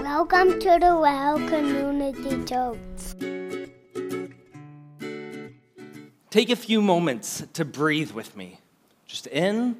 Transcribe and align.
Welcome 0.00 0.60
to 0.60 0.78
the 0.80 0.96
Well 0.96 1.38
Community 1.48 2.44
Church. 2.44 2.78
Take 6.30 6.50
a 6.50 6.56
few 6.56 6.80
moments 6.80 7.42
to 7.54 7.64
breathe 7.64 8.12
with 8.12 8.36
me. 8.36 8.60
Just 9.06 9.26
in, 9.26 9.76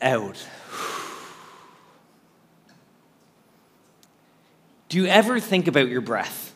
out. 0.00 0.46
Do 4.88 4.98
you 4.98 5.06
ever 5.06 5.40
think 5.40 5.66
about 5.66 5.88
your 5.88 6.00
breath? 6.00 6.54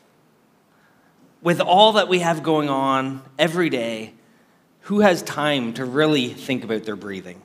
With 1.42 1.60
all 1.60 1.94
that 1.94 2.06
we 2.06 2.20
have 2.20 2.44
going 2.44 2.68
on 2.68 3.22
every 3.38 3.70
day, 3.70 4.14
who 4.82 5.00
has 5.00 5.20
time 5.22 5.74
to 5.74 5.84
really 5.84 6.28
think 6.28 6.62
about 6.62 6.84
their 6.84 6.96
breathing? 6.96 7.42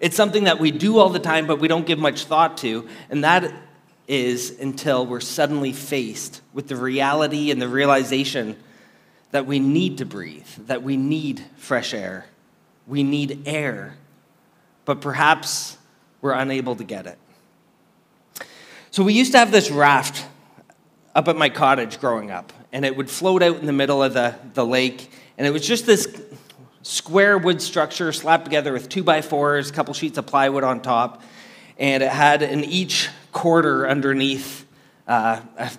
It's 0.00 0.16
something 0.16 0.44
that 0.44 0.58
we 0.58 0.70
do 0.70 0.98
all 0.98 1.10
the 1.10 1.18
time, 1.18 1.46
but 1.46 1.60
we 1.60 1.68
don't 1.68 1.86
give 1.86 1.98
much 1.98 2.24
thought 2.24 2.56
to, 2.58 2.88
and 3.10 3.22
that 3.22 3.52
is 4.08 4.58
until 4.58 5.06
we're 5.06 5.20
suddenly 5.20 5.72
faced 5.72 6.40
with 6.54 6.68
the 6.68 6.74
reality 6.74 7.50
and 7.50 7.60
the 7.60 7.68
realization 7.68 8.56
that 9.30 9.46
we 9.46 9.60
need 9.60 9.98
to 9.98 10.06
breathe, 10.06 10.48
that 10.66 10.82
we 10.82 10.96
need 10.96 11.44
fresh 11.56 11.94
air, 11.94 12.26
we 12.86 13.02
need 13.02 13.46
air, 13.46 13.96
but 14.86 15.02
perhaps 15.02 15.76
we're 16.22 16.32
unable 16.32 16.74
to 16.76 16.82
get 16.82 17.06
it. 17.06 17.18
So, 18.90 19.04
we 19.04 19.12
used 19.12 19.32
to 19.32 19.38
have 19.38 19.52
this 19.52 19.70
raft 19.70 20.26
up 21.14 21.28
at 21.28 21.36
my 21.36 21.48
cottage 21.48 22.00
growing 22.00 22.30
up, 22.30 22.52
and 22.72 22.84
it 22.84 22.96
would 22.96 23.10
float 23.10 23.42
out 23.42 23.58
in 23.58 23.66
the 23.66 23.72
middle 23.72 24.02
of 24.02 24.14
the, 24.14 24.34
the 24.54 24.64
lake, 24.64 25.12
and 25.38 25.46
it 25.46 25.50
was 25.50 25.64
just 25.64 25.86
this 25.86 26.06
square 26.82 27.36
wood 27.36 27.60
structure 27.60 28.12
slapped 28.12 28.44
together 28.44 28.72
with 28.72 28.88
two 28.88 29.02
by 29.02 29.20
fours, 29.20 29.70
a 29.70 29.72
couple 29.72 29.94
sheets 29.94 30.18
of 30.18 30.26
plywood 30.26 30.64
on 30.64 30.80
top, 30.80 31.22
and 31.78 32.02
it 32.02 32.10
had 32.10 32.42
in 32.42 32.64
each 32.64 33.08
quarter 33.32 33.88
underneath 33.88 34.66
uh, 35.06 35.40
an 35.58 35.70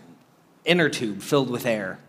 inner 0.66 0.90
tube 0.90 1.22
filled 1.22 1.50
with 1.50 1.66
air, 1.66 2.00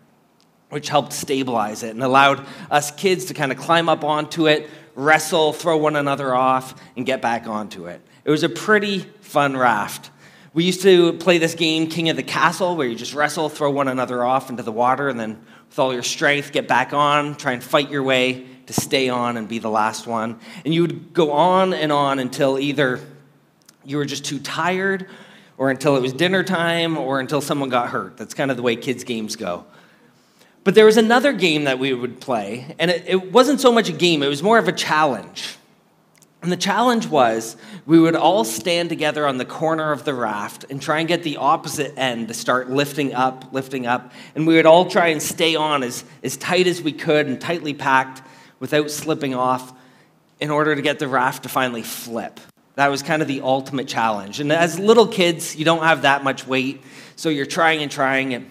which 0.69 0.89
helped 0.89 1.13
stabilize 1.13 1.83
it 1.83 1.91
and 1.91 2.03
allowed 2.03 2.45
us 2.69 2.91
kids 2.91 3.25
to 3.25 3.33
kind 3.33 3.51
of 3.51 3.57
climb 3.57 3.89
up 3.89 4.03
onto 4.03 4.47
it, 4.47 4.69
wrestle, 4.95 5.53
throw 5.53 5.77
one 5.77 5.95
another 5.95 6.33
off, 6.33 6.79
and 6.95 7.05
get 7.05 7.21
back 7.21 7.47
onto 7.47 7.87
it. 7.87 8.01
It 8.25 8.31
was 8.31 8.43
a 8.43 8.49
pretty 8.49 8.99
fun 9.21 9.57
raft. 9.57 10.11
We 10.53 10.65
used 10.65 10.83
to 10.83 11.13
play 11.13 11.39
this 11.39 11.55
game, 11.55 11.87
King 11.87 12.09
of 12.09 12.15
the 12.15 12.23
Castle, 12.23 12.75
where 12.75 12.87
you 12.87 12.95
just 12.95 13.15
wrestle, 13.15 13.49
throw 13.49 13.71
one 13.71 13.87
another 13.87 14.23
off 14.23 14.51
into 14.51 14.61
the 14.61 14.71
water, 14.71 15.09
and 15.09 15.19
then 15.19 15.43
with 15.67 15.79
all 15.79 15.93
your 15.93 16.03
strength, 16.03 16.51
get 16.51 16.67
back 16.67 16.93
on, 16.93 17.33
try 17.35 17.53
and 17.53 17.63
fight 17.63 17.89
your 17.89 18.03
way 18.03 18.45
to 18.67 18.73
stay 18.73 19.09
on 19.09 19.37
and 19.37 19.47
be 19.47 19.59
the 19.59 19.69
last 19.69 20.07
one. 20.07 20.39
And 20.65 20.73
you 20.73 20.81
would 20.81 21.13
go 21.13 21.31
on 21.31 21.73
and 21.73 21.91
on 21.91 22.19
until 22.19 22.59
either 22.59 22.99
you 23.85 23.97
were 23.97 24.05
just 24.05 24.25
too 24.25 24.39
tired, 24.39 25.07
or 25.57 25.69
until 25.69 25.95
it 25.95 26.01
was 26.01 26.13
dinner 26.13 26.43
time, 26.43 26.97
or 26.97 27.19
until 27.19 27.41
someone 27.41 27.69
got 27.69 27.89
hurt. 27.89 28.17
That's 28.17 28.33
kind 28.33 28.49
of 28.49 28.57
the 28.57 28.63
way 28.63 28.75
kids' 28.75 29.03
games 29.03 29.35
go. 29.35 29.65
But 30.63 30.75
there 30.75 30.85
was 30.85 30.97
another 30.97 31.33
game 31.33 31.65
that 31.65 31.79
we 31.79 31.93
would 31.93 32.21
play, 32.21 32.75
and 32.79 32.89
it, 32.89 33.03
it 33.07 33.31
wasn't 33.31 33.59
so 33.59 33.71
much 33.71 33.89
a 33.89 33.91
game, 33.91 34.23
it 34.23 34.27
was 34.27 34.41
more 34.41 34.57
of 34.57 34.67
a 34.67 34.71
challenge. 34.71 35.57
And 36.41 36.51
the 36.51 36.57
challenge 36.57 37.07
was 37.07 37.55
we 37.85 37.97
would 37.99 38.15
all 38.15 38.43
stand 38.43 38.89
together 38.89 39.25
on 39.25 39.37
the 39.37 39.45
corner 39.45 39.93
of 39.93 40.03
the 40.03 40.13
raft 40.13 40.65
and 40.69 40.81
try 40.81 40.99
and 40.99 41.07
get 41.07 41.23
the 41.23 41.37
opposite 41.37 41.97
end 41.97 42.27
to 42.27 42.33
start 42.33 42.69
lifting 42.69 43.13
up, 43.13 43.53
lifting 43.53 43.87
up. 43.87 44.11
And 44.35 44.45
we 44.45 44.55
would 44.55 44.65
all 44.65 44.89
try 44.89 45.07
and 45.07 45.21
stay 45.21 45.55
on 45.55 45.83
as, 45.83 46.03
as 46.21 46.35
tight 46.35 46.67
as 46.67 46.81
we 46.81 46.91
could 46.91 47.27
and 47.27 47.39
tightly 47.39 47.73
packed 47.73 48.21
without 48.63 48.89
slipping 48.89 49.35
off 49.35 49.73
in 50.39 50.49
order 50.49 50.73
to 50.73 50.81
get 50.81 50.97
the 50.97 51.05
raft 51.05 51.43
to 51.43 51.49
finally 51.49 51.81
flip. 51.81 52.39
That 52.75 52.87
was 52.87 53.03
kind 53.03 53.21
of 53.21 53.27
the 53.27 53.41
ultimate 53.41 53.89
challenge. 53.89 54.39
And 54.39 54.53
as 54.53 54.79
little 54.79 55.05
kids, 55.05 55.57
you 55.57 55.65
don't 55.65 55.83
have 55.83 56.03
that 56.03 56.23
much 56.23 56.47
weight, 56.47 56.81
so 57.17 57.27
you're 57.27 57.45
trying 57.45 57.81
and 57.81 57.91
trying, 57.91 58.33
and 58.33 58.49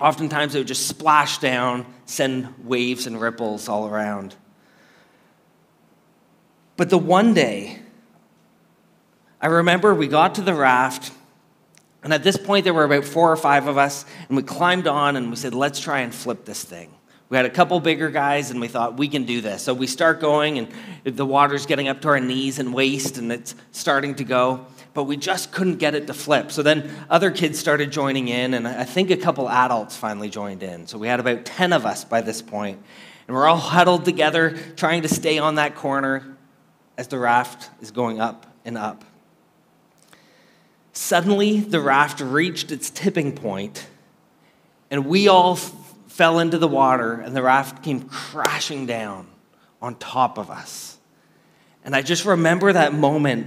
oftentimes 0.00 0.54
it 0.54 0.58
would 0.60 0.68
just 0.68 0.86
splash 0.86 1.36
down, 1.36 1.84
send 2.06 2.64
waves 2.64 3.06
and 3.06 3.20
ripples 3.20 3.68
all 3.68 3.86
around. 3.86 4.34
But 6.78 6.88
the 6.88 6.96
one 6.96 7.34
day, 7.34 7.78
I 9.38 9.48
remember 9.48 9.94
we 9.94 10.08
got 10.08 10.36
to 10.36 10.40
the 10.40 10.54
raft, 10.54 11.12
and 12.02 12.14
at 12.14 12.22
this 12.22 12.38
point, 12.38 12.64
there 12.64 12.72
were 12.72 12.84
about 12.84 13.04
four 13.04 13.30
or 13.30 13.36
five 13.36 13.66
of 13.66 13.76
us, 13.76 14.06
and 14.28 14.36
we 14.38 14.44
climbed 14.44 14.86
on 14.86 15.14
and 15.14 15.28
we 15.28 15.36
said, 15.36 15.52
let's 15.52 15.78
try 15.78 16.00
and 16.00 16.14
flip 16.14 16.46
this 16.46 16.64
thing. 16.64 16.90
We 17.32 17.38
had 17.38 17.46
a 17.46 17.50
couple 17.50 17.80
bigger 17.80 18.10
guys, 18.10 18.50
and 18.50 18.60
we 18.60 18.68
thought, 18.68 18.98
we 18.98 19.08
can 19.08 19.24
do 19.24 19.40
this. 19.40 19.62
So 19.62 19.72
we 19.72 19.86
start 19.86 20.20
going, 20.20 20.58
and 20.58 20.68
the 21.04 21.24
water's 21.24 21.64
getting 21.64 21.88
up 21.88 22.02
to 22.02 22.08
our 22.08 22.20
knees 22.20 22.58
and 22.58 22.74
waist, 22.74 23.16
and 23.16 23.32
it's 23.32 23.54
starting 23.70 24.16
to 24.16 24.24
go. 24.24 24.66
But 24.92 25.04
we 25.04 25.16
just 25.16 25.50
couldn't 25.50 25.76
get 25.76 25.94
it 25.94 26.08
to 26.08 26.12
flip. 26.12 26.52
So 26.52 26.62
then 26.62 26.94
other 27.08 27.30
kids 27.30 27.58
started 27.58 27.90
joining 27.90 28.28
in, 28.28 28.52
and 28.52 28.68
I 28.68 28.84
think 28.84 29.10
a 29.10 29.16
couple 29.16 29.48
adults 29.48 29.96
finally 29.96 30.28
joined 30.28 30.62
in. 30.62 30.86
So 30.86 30.98
we 30.98 31.08
had 31.08 31.20
about 31.20 31.46
10 31.46 31.72
of 31.72 31.86
us 31.86 32.04
by 32.04 32.20
this 32.20 32.42
point, 32.42 32.78
And 33.26 33.34
we're 33.34 33.46
all 33.46 33.56
huddled 33.56 34.04
together, 34.04 34.54
trying 34.76 35.00
to 35.00 35.08
stay 35.08 35.38
on 35.38 35.54
that 35.54 35.74
corner 35.74 36.36
as 36.98 37.08
the 37.08 37.18
raft 37.18 37.70
is 37.80 37.90
going 37.90 38.20
up 38.20 38.46
and 38.66 38.76
up. 38.76 39.06
Suddenly, 40.92 41.60
the 41.60 41.80
raft 41.80 42.20
reached 42.20 42.70
its 42.70 42.90
tipping 42.90 43.32
point, 43.32 43.86
and 44.90 45.06
we 45.06 45.28
all 45.28 45.58
fell 46.12 46.38
into 46.38 46.58
the 46.58 46.68
water, 46.68 47.14
and 47.14 47.34
the 47.34 47.42
raft 47.42 47.82
came 47.82 48.02
crashing 48.02 48.84
down 48.84 49.26
on 49.80 49.94
top 49.94 50.36
of 50.36 50.50
us. 50.50 50.98
And 51.84 51.96
I 51.96 52.02
just 52.02 52.26
remember 52.26 52.70
that 52.70 52.92
moment 52.92 53.46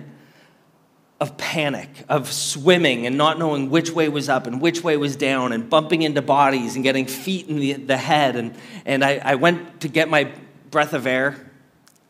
of 1.22 1.38
panic, 1.38 1.90
of 2.10 2.32
swimming 2.32 3.06
and 3.06 3.18
not 3.18 3.38
knowing 3.38 3.70
which 3.70 3.92
way 3.92 4.10
was 4.10 4.30
up 4.30 4.48
and 4.48 4.60
which 4.60 4.84
way 4.84 4.98
was 4.98 5.16
down, 5.16 5.54
and 5.54 5.70
bumping 5.70 6.02
into 6.02 6.24
bodies 6.24 6.74
and 6.76 6.84
getting 6.84 7.06
feet 7.06 7.48
in 7.48 7.60
the, 7.60 7.74
the 7.74 7.98
head. 7.98 8.36
And, 8.36 8.56
and 8.84 9.06
I, 9.06 9.22
I 9.24 9.36
went 9.36 9.82
to 9.82 9.88
get 9.88 10.10
my 10.10 10.32
breath 10.72 10.94
of 10.94 11.06
air, 11.06 11.52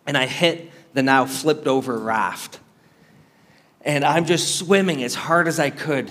and 0.08 0.18
I 0.18 0.26
hit 0.26 0.72
the 0.94 1.04
now 1.04 1.26
flipped 1.26 1.68
over 1.68 2.00
raft. 2.00 2.60
And 3.82 4.06
I'm 4.06 4.26
just 4.26 4.58
swimming 4.58 5.04
as 5.04 5.16
hard 5.16 5.50
as 5.50 5.60
I 5.60 5.70
could 5.70 6.10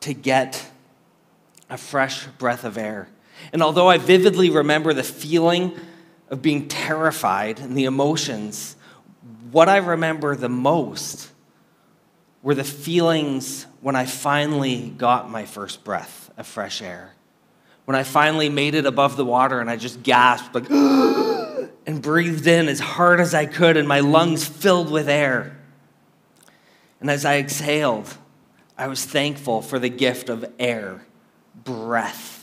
to 0.00 0.12
get 0.12 0.70
a 1.70 1.78
fresh 1.78 2.26
breath 2.38 2.64
of 2.64 2.76
air. 2.76 3.08
And 3.52 3.62
although 3.62 3.88
I 3.88 3.98
vividly 3.98 4.50
remember 4.50 4.92
the 4.92 5.02
feeling 5.02 5.78
of 6.30 6.42
being 6.42 6.68
terrified 6.68 7.60
and 7.60 7.76
the 7.76 7.84
emotions, 7.84 8.76
what 9.50 9.68
I 9.68 9.78
remember 9.78 10.36
the 10.36 10.48
most 10.48 11.30
were 12.42 12.54
the 12.54 12.64
feelings 12.64 13.66
when 13.80 13.96
I 13.96 14.04
finally 14.06 14.90
got 14.90 15.30
my 15.30 15.44
first 15.44 15.84
breath 15.84 16.30
of 16.36 16.46
fresh 16.46 16.82
air. 16.82 17.14
When 17.84 17.96
I 17.96 18.02
finally 18.02 18.48
made 18.48 18.74
it 18.74 18.84
above 18.84 19.16
the 19.16 19.24
water 19.24 19.60
and 19.60 19.70
I 19.70 19.76
just 19.76 20.02
gasped, 20.02 20.54
like, 20.54 20.68
and 21.86 22.02
breathed 22.02 22.46
in 22.46 22.68
as 22.68 22.80
hard 22.80 23.18
as 23.18 23.32
I 23.32 23.46
could, 23.46 23.78
and 23.78 23.88
my 23.88 24.00
lungs 24.00 24.44
filled 24.44 24.90
with 24.90 25.08
air. 25.08 25.56
And 27.00 27.10
as 27.10 27.24
I 27.24 27.38
exhaled, 27.38 28.14
I 28.76 28.88
was 28.88 29.04
thankful 29.04 29.62
for 29.62 29.78
the 29.78 29.88
gift 29.88 30.28
of 30.28 30.44
air, 30.58 31.06
breath 31.64 32.37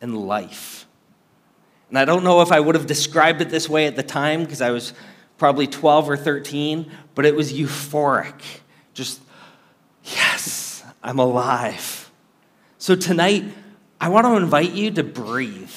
and 0.00 0.16
life. 0.16 0.86
And 1.88 1.98
I 1.98 2.04
don't 2.04 2.24
know 2.24 2.42
if 2.42 2.52
I 2.52 2.60
would 2.60 2.74
have 2.74 2.86
described 2.86 3.40
it 3.40 3.48
this 3.48 3.68
way 3.68 3.86
at 3.86 3.96
the 3.96 4.02
time 4.02 4.42
because 4.42 4.60
I 4.60 4.70
was 4.70 4.92
probably 5.38 5.66
12 5.66 6.10
or 6.10 6.16
13, 6.16 6.90
but 7.14 7.24
it 7.24 7.34
was 7.34 7.52
euphoric. 7.52 8.40
Just, 8.92 9.20
yes, 10.04 10.84
I'm 11.02 11.18
alive. 11.18 12.10
So 12.76 12.94
tonight, 12.94 13.44
I 14.00 14.08
want 14.08 14.26
to 14.26 14.36
invite 14.36 14.72
you 14.72 14.90
to 14.92 15.02
breathe 15.02 15.72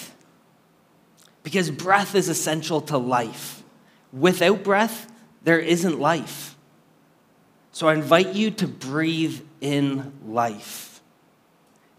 because 1.44 1.72
breath 1.72 2.14
is 2.16 2.30
essential 2.30 2.82
to 2.82 2.98
life. 2.98 3.64
Without 4.12 4.64
breath, 4.64 5.12
there 5.44 5.60
isn't 5.60 6.00
life. 6.00 6.56
So 7.72 7.88
I 7.88 7.94
invite 7.94 8.34
you 8.36 8.52
to 8.52 8.68
breathe 8.68 9.42
in 9.62 10.12
life. 10.26 10.91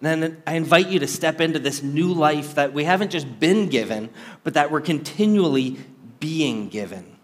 And 0.02 0.22
then 0.22 0.42
I 0.48 0.54
invite 0.54 0.88
you 0.88 0.98
to 0.98 1.06
step 1.06 1.40
into 1.40 1.60
this 1.60 1.80
new 1.80 2.12
life 2.12 2.56
that 2.56 2.72
we 2.72 2.82
haven't 2.82 3.12
just 3.12 3.38
been 3.38 3.68
given, 3.68 4.10
but 4.42 4.54
that 4.54 4.72
we're 4.72 4.80
continually 4.80 5.76
being 6.18 6.68
given 6.68 7.18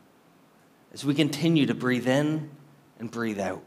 as 0.93 1.05
we 1.05 1.13
continue 1.13 1.67
to 1.67 1.75
breathe 1.75 2.07
in 2.07 2.51
and 3.01 3.11
breathe 3.11 3.41
out. 3.41 3.63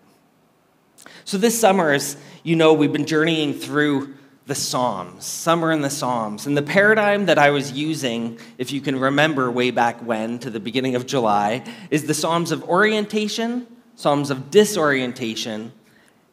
So, 1.25 1.38
this 1.38 1.60
summer, 1.60 1.92
as 1.92 2.16
you 2.44 2.56
know, 2.56 2.74
we've 2.74 2.94
been 2.94 3.06
journeying 3.06 3.54
through 3.56 4.13
the 4.46 4.56
Psalms, 4.56 5.25
summer 5.25 5.74
in 5.74 5.81
the 5.81 5.90
Psalms. 5.90 6.48
And 6.48 6.56
the 6.56 6.62
paradigm 6.62 7.25
that 7.25 7.38
I 7.38 7.50
was 7.50 7.74
using, 7.74 8.40
if 8.57 8.72
you 8.72 8.80
can 8.80 8.98
remember 8.98 9.52
way 9.52 9.72
back 9.72 10.02
when, 10.06 10.40
to 10.40 10.50
the 10.50 10.60
beginning 10.60 10.96
of 10.96 11.06
July, 11.06 11.64
is 11.90 12.06
the 12.06 12.14
Psalms 12.14 12.52
of 12.52 12.64
orientation, 12.64 13.68
Psalms 13.96 14.30
of 14.30 14.52
disorientation, 14.52 15.74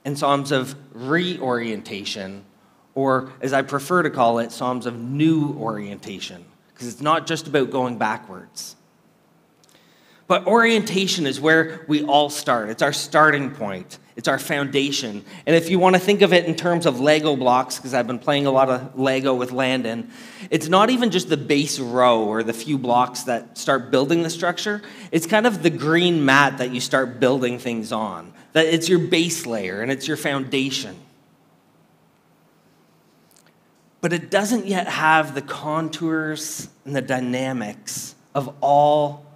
and 0.05 0.17
Psalms 0.17 0.53
of 0.53 0.77
reorientation 0.93 2.45
or 2.99 3.31
as 3.41 3.53
I 3.53 3.63
prefer 3.63 4.03
to 4.03 4.11
call 4.11 4.41
it, 4.41 4.51
Psalms 4.51 4.85
of 4.85 4.99
new 4.99 5.53
orientation, 5.53 6.45
because 6.75 6.89
it's 6.89 7.01
not 7.01 7.29
just 7.29 7.47
about 7.47 7.71
going 7.71 7.97
backwards. 7.97 8.75
But 10.27 10.49
orientation 10.49 11.25
is 11.25 11.41
where 11.41 11.85
we 11.87 12.03
all 12.03 12.29
start. 12.29 12.71
It's 12.71 12.83
our 12.83 12.93
starting 12.93 13.53
point, 13.53 14.01
it's 14.17 14.27
our 14.27 14.39
foundation. 14.41 15.25
And 15.47 15.55
if 15.55 15.71
you 15.71 15.79
want 15.79 15.95
to 15.95 16.01
think 16.01 16.23
of 16.23 16.33
it 16.33 16.47
in 16.47 16.57
terms 16.57 16.87
of 16.87 16.99
Lego 16.99 17.37
blocks, 17.37 17.77
because 17.77 17.95
I've 17.95 18.09
been 18.09 18.19
playing 18.19 18.47
a 18.47 18.51
lot 18.51 18.69
of 18.69 18.99
Lego 18.99 19.33
with 19.33 19.53
Landon, 19.53 20.11
it's 20.51 20.67
not 20.67 20.91
even 20.91 21.13
just 21.13 21.29
the 21.29 21.37
base 21.37 21.79
row 21.79 22.25
or 22.25 22.43
the 22.43 22.53
few 22.53 22.79
blocks 22.79 23.23
that 23.23 23.57
start 23.57 23.93
building 23.93 24.25
the 24.25 24.31
structure. 24.31 24.83
It's 25.13 25.25
kind 25.25 25.47
of 25.47 25.63
the 25.63 25.71
green 25.71 26.25
mat 26.25 26.59
that 26.59 26.73
you 26.73 26.81
start 26.81 27.21
building 27.21 27.61
things 27.61 27.93
on. 27.93 28.33
That 28.55 28.67
it's 28.67 28.89
your 28.89 28.99
base 28.99 29.47
layer 29.47 29.83
and 29.83 29.93
it's 29.93 30.09
your 30.09 30.17
foundation. 30.17 30.97
But 34.01 34.13
it 34.13 34.31
doesn't 34.31 34.67
yet 34.67 34.87
have 34.87 35.35
the 35.35 35.43
contours 35.43 36.69
and 36.85 36.95
the 36.95 37.03
dynamics 37.03 38.15
of 38.35 38.55
all 38.61 39.27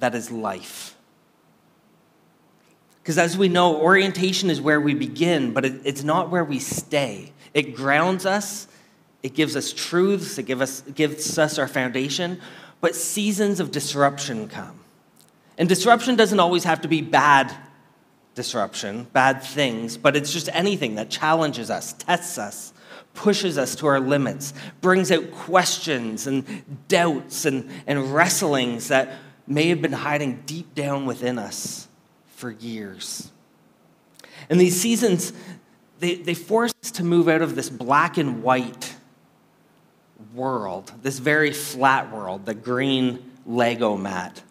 that 0.00 0.14
is 0.14 0.30
life. 0.30 0.96
Because 3.02 3.18
as 3.18 3.38
we 3.38 3.48
know, 3.48 3.80
orientation 3.80 4.50
is 4.50 4.60
where 4.60 4.80
we 4.80 4.94
begin, 4.94 5.52
but 5.52 5.64
it, 5.64 5.80
it's 5.84 6.02
not 6.02 6.30
where 6.30 6.44
we 6.44 6.58
stay. 6.58 7.32
It 7.54 7.74
grounds 7.74 8.26
us, 8.26 8.68
it 9.22 9.34
gives 9.34 9.56
us 9.56 9.72
truths, 9.72 10.36
it 10.38 10.44
give 10.44 10.60
us, 10.60 10.82
gives 10.82 11.38
us 11.38 11.58
our 11.58 11.68
foundation, 11.68 12.40
but 12.80 12.94
seasons 12.94 13.60
of 13.60 13.70
disruption 13.70 14.48
come. 14.48 14.78
And 15.56 15.68
disruption 15.68 16.16
doesn't 16.16 16.38
always 16.38 16.64
have 16.64 16.82
to 16.82 16.88
be 16.88 17.00
bad 17.00 17.52
disruption, 18.34 19.06
bad 19.12 19.42
things, 19.42 19.96
but 19.96 20.14
it's 20.14 20.32
just 20.32 20.48
anything 20.52 20.96
that 20.96 21.10
challenges 21.10 21.70
us, 21.70 21.94
tests 21.94 22.38
us, 22.38 22.72
pushes 23.18 23.58
us 23.58 23.74
to 23.74 23.86
our 23.88 23.98
limits, 23.98 24.54
brings 24.80 25.10
out 25.10 25.28
questions 25.32 26.28
and 26.28 26.44
doubts 26.86 27.44
and, 27.46 27.68
and 27.84 28.14
wrestlings 28.14 28.88
that 28.88 29.12
may 29.44 29.68
have 29.70 29.82
been 29.82 29.92
hiding 29.92 30.40
deep 30.46 30.72
down 30.72 31.04
within 31.04 31.36
us 31.36 31.88
for 32.36 32.52
years. 32.52 33.32
And 34.48 34.60
these 34.60 34.80
seasons, 34.80 35.32
they, 35.98 36.14
they 36.14 36.34
force 36.34 36.72
us 36.84 36.92
to 36.92 37.04
move 37.04 37.28
out 37.28 37.42
of 37.42 37.56
this 37.56 37.68
black 37.68 38.18
and 38.18 38.40
white 38.40 38.94
world, 40.32 40.92
this 41.02 41.18
very 41.18 41.52
flat 41.52 42.12
world, 42.12 42.46
the 42.46 42.54
green 42.54 43.32
Lego 43.44 43.96
mat. 43.96 44.42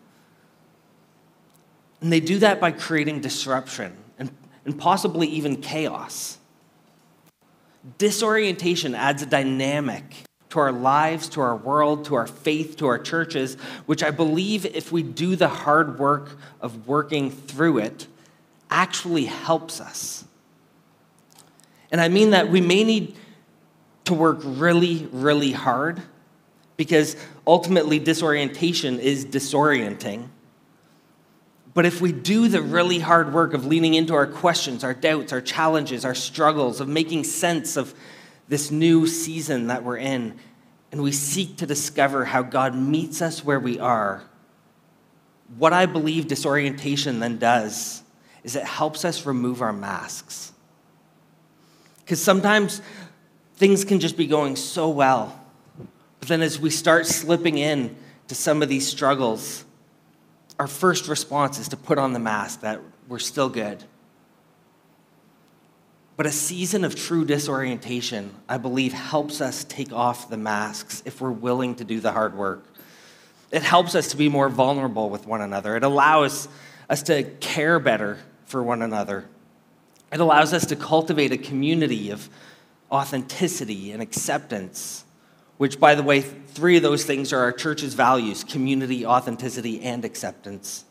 And 2.01 2.11
they 2.11 2.19
do 2.19 2.39
that 2.39 2.59
by 2.59 2.71
creating 2.71 3.21
disruption 3.21 3.95
and, 4.19 4.29
and 4.65 4.77
possibly 4.77 5.27
even 5.27 5.61
chaos. 5.61 6.37
Disorientation 7.97 8.95
adds 8.95 9.21
a 9.21 9.25
dynamic 9.25 10.03
to 10.49 10.59
our 10.59 10.71
lives, 10.71 11.29
to 11.29 11.41
our 11.41 11.55
world, 11.55 12.05
to 12.05 12.15
our 12.15 12.27
faith, 12.27 12.77
to 12.77 12.87
our 12.87 12.99
churches, 12.99 13.55
which 13.85 14.03
I 14.03 14.11
believe 14.11 14.65
if 14.65 14.91
we 14.91 15.03
do 15.03 15.35
the 15.35 15.47
hard 15.47 15.99
work 15.99 16.37
of 16.61 16.87
working 16.87 17.31
through 17.31 17.79
it, 17.79 18.07
actually 18.69 19.25
helps 19.25 19.79
us. 19.79 20.25
And 21.91 22.01
I 22.01 22.09
mean 22.09 22.31
that 22.31 22.49
we 22.49 22.61
may 22.61 22.83
need 22.83 23.15
to 24.05 24.13
work 24.13 24.39
really, 24.43 25.07
really 25.11 25.51
hard 25.51 26.01
because 26.75 27.15
ultimately 27.45 27.99
disorientation 27.99 28.99
is 28.99 29.25
disorienting. 29.25 30.29
But 31.77 31.85
if 31.85 32.01
we 32.01 32.11
do 32.11 32.47
the 32.47 32.63
really 32.63 32.97
hard 32.97 33.31
work 33.31 33.53
of 33.53 33.67
leaning 33.67 33.93
into 33.93 34.15
our 34.15 34.25
questions, 34.25 34.83
our 34.83 34.95
doubts, 34.95 35.31
our 35.31 35.41
challenges, 35.41 36.05
our 36.05 36.15
struggles, 36.15 36.81
of 36.81 36.87
making 36.87 37.23
sense 37.23 37.77
of 37.77 37.93
this 38.47 38.71
new 38.71 39.05
season 39.05 39.67
that 39.67 39.83
we're 39.83 39.97
in, 39.97 40.39
and 40.91 41.03
we 41.03 41.11
seek 41.11 41.57
to 41.57 41.67
discover 41.67 42.25
how 42.25 42.41
God 42.41 42.73
meets 42.73 43.21
us 43.21 43.45
where 43.45 43.59
we 43.59 43.79
are, 43.79 44.23
what 45.59 45.71
I 45.71 45.85
believe 45.85 46.27
disorientation 46.27 47.19
then 47.19 47.37
does 47.37 48.01
is 48.43 48.55
it 48.55 48.63
helps 48.63 49.05
us 49.05 49.27
remove 49.27 49.61
our 49.61 49.71
masks. 49.71 50.53
Because 51.99 52.19
sometimes 52.19 52.81
things 53.57 53.85
can 53.85 53.99
just 53.99 54.17
be 54.17 54.25
going 54.25 54.55
so 54.55 54.89
well, 54.89 55.39
but 56.19 56.27
then 56.27 56.41
as 56.41 56.59
we 56.59 56.71
start 56.71 57.05
slipping 57.05 57.59
in 57.59 57.95
to 58.29 58.33
some 58.33 58.63
of 58.63 58.67
these 58.67 58.87
struggles, 58.87 59.63
our 60.59 60.67
first 60.67 61.07
response 61.07 61.59
is 61.59 61.67
to 61.69 61.77
put 61.77 61.97
on 61.97 62.13
the 62.13 62.19
mask 62.19 62.61
that 62.61 62.81
we're 63.07 63.19
still 63.19 63.49
good 63.49 63.83
but 66.17 66.25
a 66.25 66.31
season 66.31 66.83
of 66.83 66.95
true 66.95 67.23
disorientation, 67.23 68.33
I 68.49 68.57
believe, 68.57 68.91
helps 68.91 69.39
us 69.39 69.63
take 69.63 69.93
off 69.93 70.31
the 70.31 70.37
masks 70.37 71.03
if 71.05 71.21
we're 71.21 71.31
willing 71.31 71.75
to 71.75 71.83
do 71.83 71.99
the 71.99 72.11
hard 72.11 72.35
work. 72.35 72.65
It 73.51 73.61
helps 73.61 73.93
us 73.93 74.09
to 74.09 74.17
be 74.17 74.27
more 74.27 74.49
vulnerable 74.49 75.11
with 75.11 75.27
one 75.27 75.41
another. 75.41 75.75
It 75.77 75.83
allows 75.83 76.49
us 76.89 77.03
to 77.03 77.23
care 77.39 77.79
better 77.79 78.17
for 78.45 78.63
one 78.63 78.81
another. 78.81 79.29
It 80.11 80.19
allows 80.19 80.53
us 80.53 80.65
to 80.65 80.75
cultivate 80.75 81.31
a 81.31 81.37
community 81.37 82.09
of 82.09 82.29
authenticity 82.91 83.91
and 83.91 84.01
acceptance, 84.01 85.05
which, 85.57 85.79
by 85.79 85.95
the 85.95 86.03
way, 86.03 86.21
three 86.21 86.77
of 86.77 86.83
those 86.83 87.03
things 87.03 87.33
are 87.33 87.39
our 87.39 87.51
church's 87.51 87.93
values 87.93 88.43
community, 88.43 89.05
authenticity, 89.05 89.81
and 89.81 90.05
acceptance. 90.05 90.85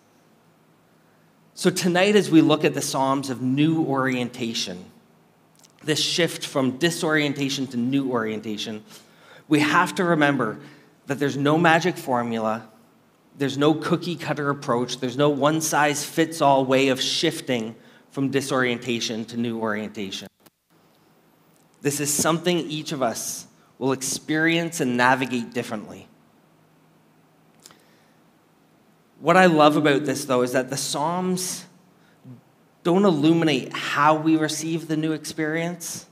So, 1.55 1.71
tonight, 1.71 2.17
as 2.17 2.31
we 2.31 2.43
look 2.43 2.65
at 2.65 2.75
the 2.75 2.83
Psalms 2.83 3.31
of 3.31 3.41
new 3.41 3.83
orientation, 3.85 4.85
this 5.83 6.01
shift 6.01 6.47
from 6.47 6.79
disorientation 6.79 7.67
to 7.69 7.77
new 7.77 8.11
orientation, 8.11 8.85
we 9.49 9.61
have 9.61 9.95
to 9.95 10.05
remember 10.05 10.59
that 11.07 11.19
there's 11.19 11.37
no 11.37 11.57
magic 11.57 11.97
formula, 11.97 12.69
there's 13.39 13.57
no 13.57 13.73
cookie 13.75 14.17
cutter 14.17 14.51
approach, 14.51 14.99
there's 14.99 15.17
no 15.17 15.31
one 15.31 15.61
size 15.61 16.05
fits 16.05 16.41
all 16.41 16.65
way 16.65 16.89
of 16.89 17.01
shifting 17.01 17.77
from 18.11 18.31
disorientation 18.31 19.25
to 19.27 19.37
new 19.37 19.61
orientation. 19.61 20.29
This 21.83 22.01
is 22.01 22.13
something 22.13 22.59
each 22.59 22.93
of 22.93 23.03
us 23.03 23.47
will 23.79 23.93
experience 23.93 24.81
and 24.81 24.97
navigate 24.97 25.53
differently. 25.53 26.09
What 29.21 29.37
I 29.37 29.47
love 29.47 29.77
about 29.77 30.05
this, 30.05 30.25
though, 30.25 30.43
is 30.43 30.53
that 30.53 30.71
the 30.71 30.77
Psalms 30.77 31.65
don't 32.83 33.05
illuminate 33.05 33.73
how 33.73 34.15
we 34.15 34.37
receive 34.37 34.89
the 34.89 34.97
new 34.97 35.13
experience, 35.13 36.07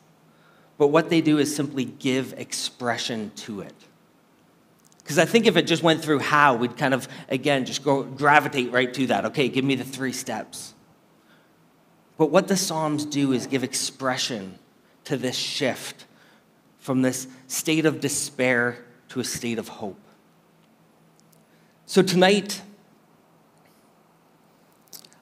but 0.78 0.88
what 0.88 1.10
they 1.10 1.20
do 1.20 1.38
is 1.38 1.54
simply 1.54 1.84
give 1.84 2.32
expression 2.34 3.30
to 3.36 3.60
it. 3.60 3.74
Because 4.98 5.18
I 5.18 5.26
think 5.26 5.46
if 5.46 5.56
it 5.56 5.66
just 5.66 5.82
went 5.82 6.02
through 6.02 6.20
how, 6.20 6.56
we'd 6.56 6.76
kind 6.78 6.94
of, 6.94 7.06
again, 7.28 7.66
just 7.66 7.84
go 7.84 8.02
gravitate 8.02 8.72
right 8.72 8.92
to 8.94 9.06
that. 9.08 9.26
Okay, 9.26 9.48
give 9.48 9.64
me 9.64 9.74
the 9.74 9.84
three 9.84 10.12
steps. 10.12 10.72
But 12.16 12.30
what 12.30 12.48
the 12.48 12.56
Psalms 12.56 13.04
do 13.04 13.32
is 13.32 13.46
give 13.46 13.62
expression 13.62 14.58
to 15.04 15.16
this 15.16 15.36
shift 15.36 16.06
from 16.84 17.00
this 17.00 17.26
state 17.46 17.86
of 17.86 17.98
despair 17.98 18.84
to 19.08 19.18
a 19.18 19.24
state 19.24 19.58
of 19.58 19.68
hope. 19.68 19.98
So 21.86 22.02
tonight, 22.02 22.60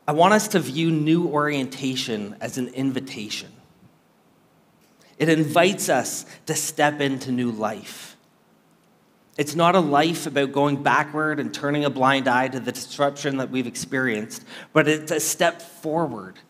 I 0.09 0.11
want 0.11 0.35
us 0.35 0.49
to 0.49 0.59
view 0.59 0.91
new 0.91 1.29
orientation 1.29 2.35
as 2.41 2.59
an 2.59 2.67
invitation. 2.75 3.53
It 5.19 5.29
invites 5.29 5.89
us 5.89 6.27
to 6.47 6.57
step 6.57 7.01
into 7.01 7.31
new 7.31 7.53
life. 7.53 8.17
It's 9.39 9.55
not 9.55 9.77
a 9.77 9.81
life 9.81 10.27
about 10.27 10.51
going 10.51 10.83
backward 10.83 11.39
and 11.39 11.55
turning 11.55 11.85
a 11.85 11.91
blind 11.91 12.27
eye 12.27 12.49
to 12.49 12.59
the 12.59 12.73
disruption 12.73 13.37
that 13.37 13.51
we've 13.51 13.69
experienced, 13.69 14.45
but 14.73 14.89
it's 14.89 15.13
a 15.13 15.21
step 15.21 15.63
forward 15.63 16.41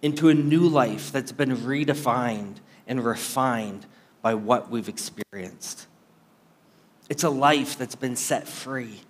into 0.00 0.30
a 0.30 0.34
new 0.34 0.66
life 0.66 1.12
that's 1.12 1.32
been 1.32 1.54
redefined 1.54 2.60
and 2.86 3.04
refined 3.04 3.84
by 4.26 4.34
what 4.34 4.68
we've 4.72 4.88
experienced. 4.88 5.86
It's 7.08 7.22
a 7.22 7.30
life 7.30 7.78
that's 7.78 7.94
been 7.94 8.16
set 8.16 8.48
free. 8.48 9.00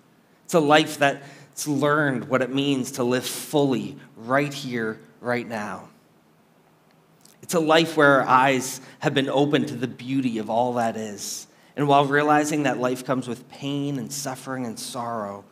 It's 0.45 0.53
a 0.53 0.59
life 0.59 0.99
that's 0.99 1.67
learned 1.67 2.25
what 2.25 2.43
it 2.43 2.53
means 2.53 2.91
to 2.91 3.03
live 3.03 3.25
fully 3.25 3.97
right 4.15 4.53
here, 4.53 4.99
right 5.19 5.47
now. 5.47 5.89
It's 7.41 7.55
a 7.55 7.59
life 7.59 7.97
where 7.97 8.21
our 8.21 8.27
eyes 8.27 8.79
have 8.99 9.15
been 9.15 9.27
opened 9.27 9.69
to 9.69 9.75
the 9.75 9.87
beauty 9.87 10.37
of 10.37 10.51
all 10.51 10.73
that 10.73 10.95
is. 10.95 11.47
And 11.75 11.87
while 11.87 12.05
realizing 12.05 12.61
that 12.63 12.77
life 12.77 13.03
comes 13.03 13.27
with 13.27 13.49
pain 13.49 13.97
and 13.97 14.13
suffering 14.13 14.67
and 14.67 14.79
sorrow, 14.79 15.45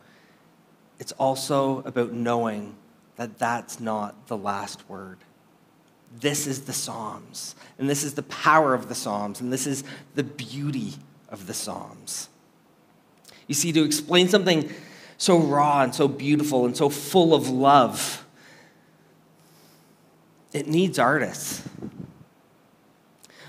it's 1.00 1.10
also 1.10 1.80
about 1.80 2.12
knowing 2.12 2.76
that 3.16 3.36
that's 3.36 3.80
not 3.80 4.28
the 4.28 4.36
last 4.36 4.88
word. 4.88 5.18
This 6.18 6.46
is 6.46 6.62
the 6.62 6.72
Psalms, 6.72 7.54
and 7.78 7.88
this 7.90 8.02
is 8.02 8.14
the 8.14 8.22
power 8.22 8.74
of 8.74 8.88
the 8.88 8.94
Psalms, 8.94 9.40
and 9.40 9.52
this 9.52 9.66
is 9.66 9.84
the 10.14 10.22
beauty 10.22 10.94
of 11.28 11.46
the 11.46 11.54
Psalms. 11.54 12.28
You 13.46 13.54
see, 13.54 13.72
to 13.72 13.84
explain 13.84 14.28
something 14.28 14.70
so 15.18 15.38
raw 15.38 15.82
and 15.82 15.94
so 15.94 16.08
beautiful 16.08 16.66
and 16.66 16.76
so 16.76 16.88
full 16.88 17.34
of 17.34 17.48
love. 17.48 18.24
It 20.52 20.68
needs 20.68 20.98
artists. 20.98 21.62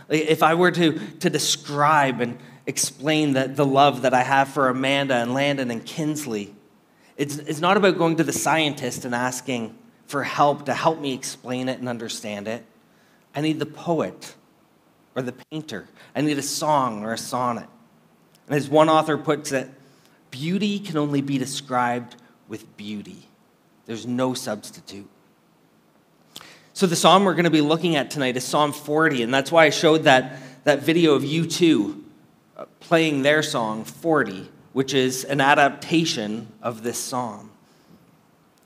If 0.09 0.43
I 0.43 0.53
were 0.53 0.71
to, 0.71 0.99
to 1.19 1.29
describe 1.29 2.21
and 2.21 2.37
explain 2.65 3.33
the, 3.33 3.47
the 3.47 3.65
love 3.65 4.01
that 4.03 4.13
I 4.13 4.23
have 4.23 4.49
for 4.49 4.69
Amanda 4.69 5.15
and 5.15 5.33
Landon 5.33 5.71
and 5.71 5.85
Kinsley, 5.85 6.53
It's, 7.17 7.37
it's 7.37 7.59
not 7.59 7.77
about 7.77 7.97
going 7.97 8.15
to 8.17 8.23
the 8.23 8.33
scientist 8.33 9.03
and 9.03 9.15
asking 9.15 9.75
for 10.07 10.23
help 10.23 10.65
to 10.65 10.73
help 10.73 10.99
me 10.99 11.13
explain 11.13 11.69
it 11.69 11.79
and 11.79 11.87
understand 11.87 12.47
it. 12.47 12.65
I 13.35 13.41
need 13.41 13.59
the 13.59 13.65
poet 13.65 14.33
or 15.15 15.21
the 15.21 15.33
painter. 15.33 15.87
I 16.15 16.21
need 16.21 16.37
a 16.37 16.43
song 16.43 17.03
or 17.03 17.13
a 17.13 17.17
sonnet. 17.17 17.67
And 18.47 18.55
as 18.55 18.69
one 18.69 18.89
author 18.89 19.17
puts 19.17 19.51
it, 19.51 19.69
beauty 20.31 20.79
can 20.79 20.97
only 20.97 21.21
be 21.21 21.37
described 21.37 22.15
with 22.47 22.77
beauty. 22.77 23.27
There's 23.85 24.07
no 24.07 24.33
substitute. 24.33 25.09
So, 26.73 26.85
the 26.85 26.95
psalm 26.95 27.25
we're 27.25 27.33
going 27.33 27.45
to 27.45 27.49
be 27.49 27.61
looking 27.61 27.95
at 27.95 28.11
tonight 28.11 28.37
is 28.37 28.43
Psalm 28.43 28.71
40, 28.71 29.23
and 29.23 29.33
that's 29.33 29.51
why 29.51 29.65
I 29.65 29.71
showed 29.71 30.03
that, 30.03 30.37
that 30.63 30.83
video 30.83 31.15
of 31.15 31.23
U2 31.23 32.03
uh, 32.55 32.65
playing 32.79 33.23
their 33.23 33.41
song, 33.41 33.83
40, 33.83 34.47
which 34.73 34.93
is 34.93 35.23
an 35.23 35.41
adaptation 35.41 36.47
of 36.61 36.83
this 36.83 36.99
psalm. 36.99 37.49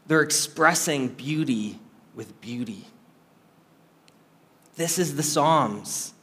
They're 0.07 0.21
expressing 0.21 1.09
beauty 1.09 1.79
with 2.15 2.39
beauty. 2.41 2.85
This 4.75 4.99
is 4.99 5.15
the 5.15 5.23
Psalms. 5.23 6.13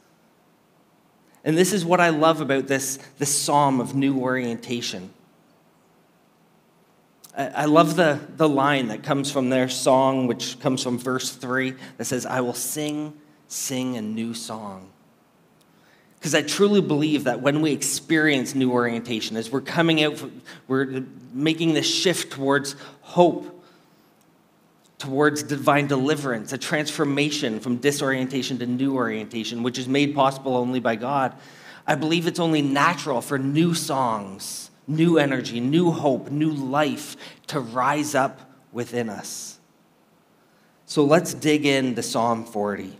And 1.43 1.57
this 1.57 1.73
is 1.73 1.85
what 1.85 2.01
I 2.01 2.09
love 2.09 2.41
about 2.41 2.67
this, 2.67 2.99
this 3.17 3.35
psalm 3.35 3.79
of 3.79 3.95
new 3.95 4.19
orientation. 4.19 5.11
I 7.37 7.65
love 7.65 7.95
the, 7.95 8.19
the 8.35 8.49
line 8.49 8.89
that 8.89 9.03
comes 9.03 9.31
from 9.31 9.49
their 9.49 9.69
song, 9.69 10.27
which 10.27 10.59
comes 10.59 10.83
from 10.83 10.99
verse 10.99 11.31
3, 11.31 11.73
that 11.97 12.05
says, 12.05 12.25
I 12.25 12.41
will 12.41 12.53
sing, 12.53 13.13
sing 13.47 13.95
a 13.95 14.01
new 14.01 14.33
song. 14.33 14.89
Because 16.19 16.35
I 16.35 16.41
truly 16.41 16.81
believe 16.81 17.23
that 17.23 17.41
when 17.41 17.61
we 17.61 17.71
experience 17.71 18.53
new 18.53 18.73
orientation, 18.73 19.37
as 19.37 19.49
we're 19.49 19.61
coming 19.61 20.03
out, 20.03 20.21
we're 20.67 21.05
making 21.31 21.75
this 21.75 21.87
shift 21.87 22.33
towards 22.33 22.75
hope, 23.01 23.58
towards 24.99 25.43
divine 25.43 25.87
deliverance, 25.87 26.53
a 26.53 26.57
transformation 26.57 27.59
from 27.59 27.77
disorientation 27.77 28.59
to 28.59 28.65
new 28.65 28.95
orientation, 28.95 29.63
which 29.63 29.79
is 29.79 29.87
made 29.87 30.13
possible 30.13 30.55
only 30.55 30.81
by 30.81 30.95
God. 30.95 31.33
I 31.87 31.95
believe 31.95 32.27
it's 32.27 32.39
only 32.39 32.61
natural 32.61 33.21
for 33.21 33.39
new 33.39 33.73
songs, 33.73 34.69
new 34.87 35.17
energy, 35.17 35.61
new 35.61 35.89
hope, 35.89 36.29
new 36.29 36.51
life 36.51 37.15
to 37.47 37.59
rise 37.59 38.13
up 38.13 38.51
within 38.71 39.09
us. 39.09 39.59
So 40.85 41.05
let's 41.05 41.33
dig 41.33 41.65
into 41.65 42.03
Psalm 42.03 42.45
40. 42.45 42.97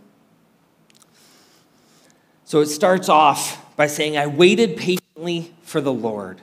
So 2.45 2.61
it 2.61 2.67
starts 2.67 3.09
off 3.09 3.75
by 3.75 3.87
saying, 3.87 4.17
I 4.17 4.25
waited 4.27 4.77
patiently 4.77 5.53
for 5.63 5.81
the 5.81 5.93
Lord. 5.93 6.41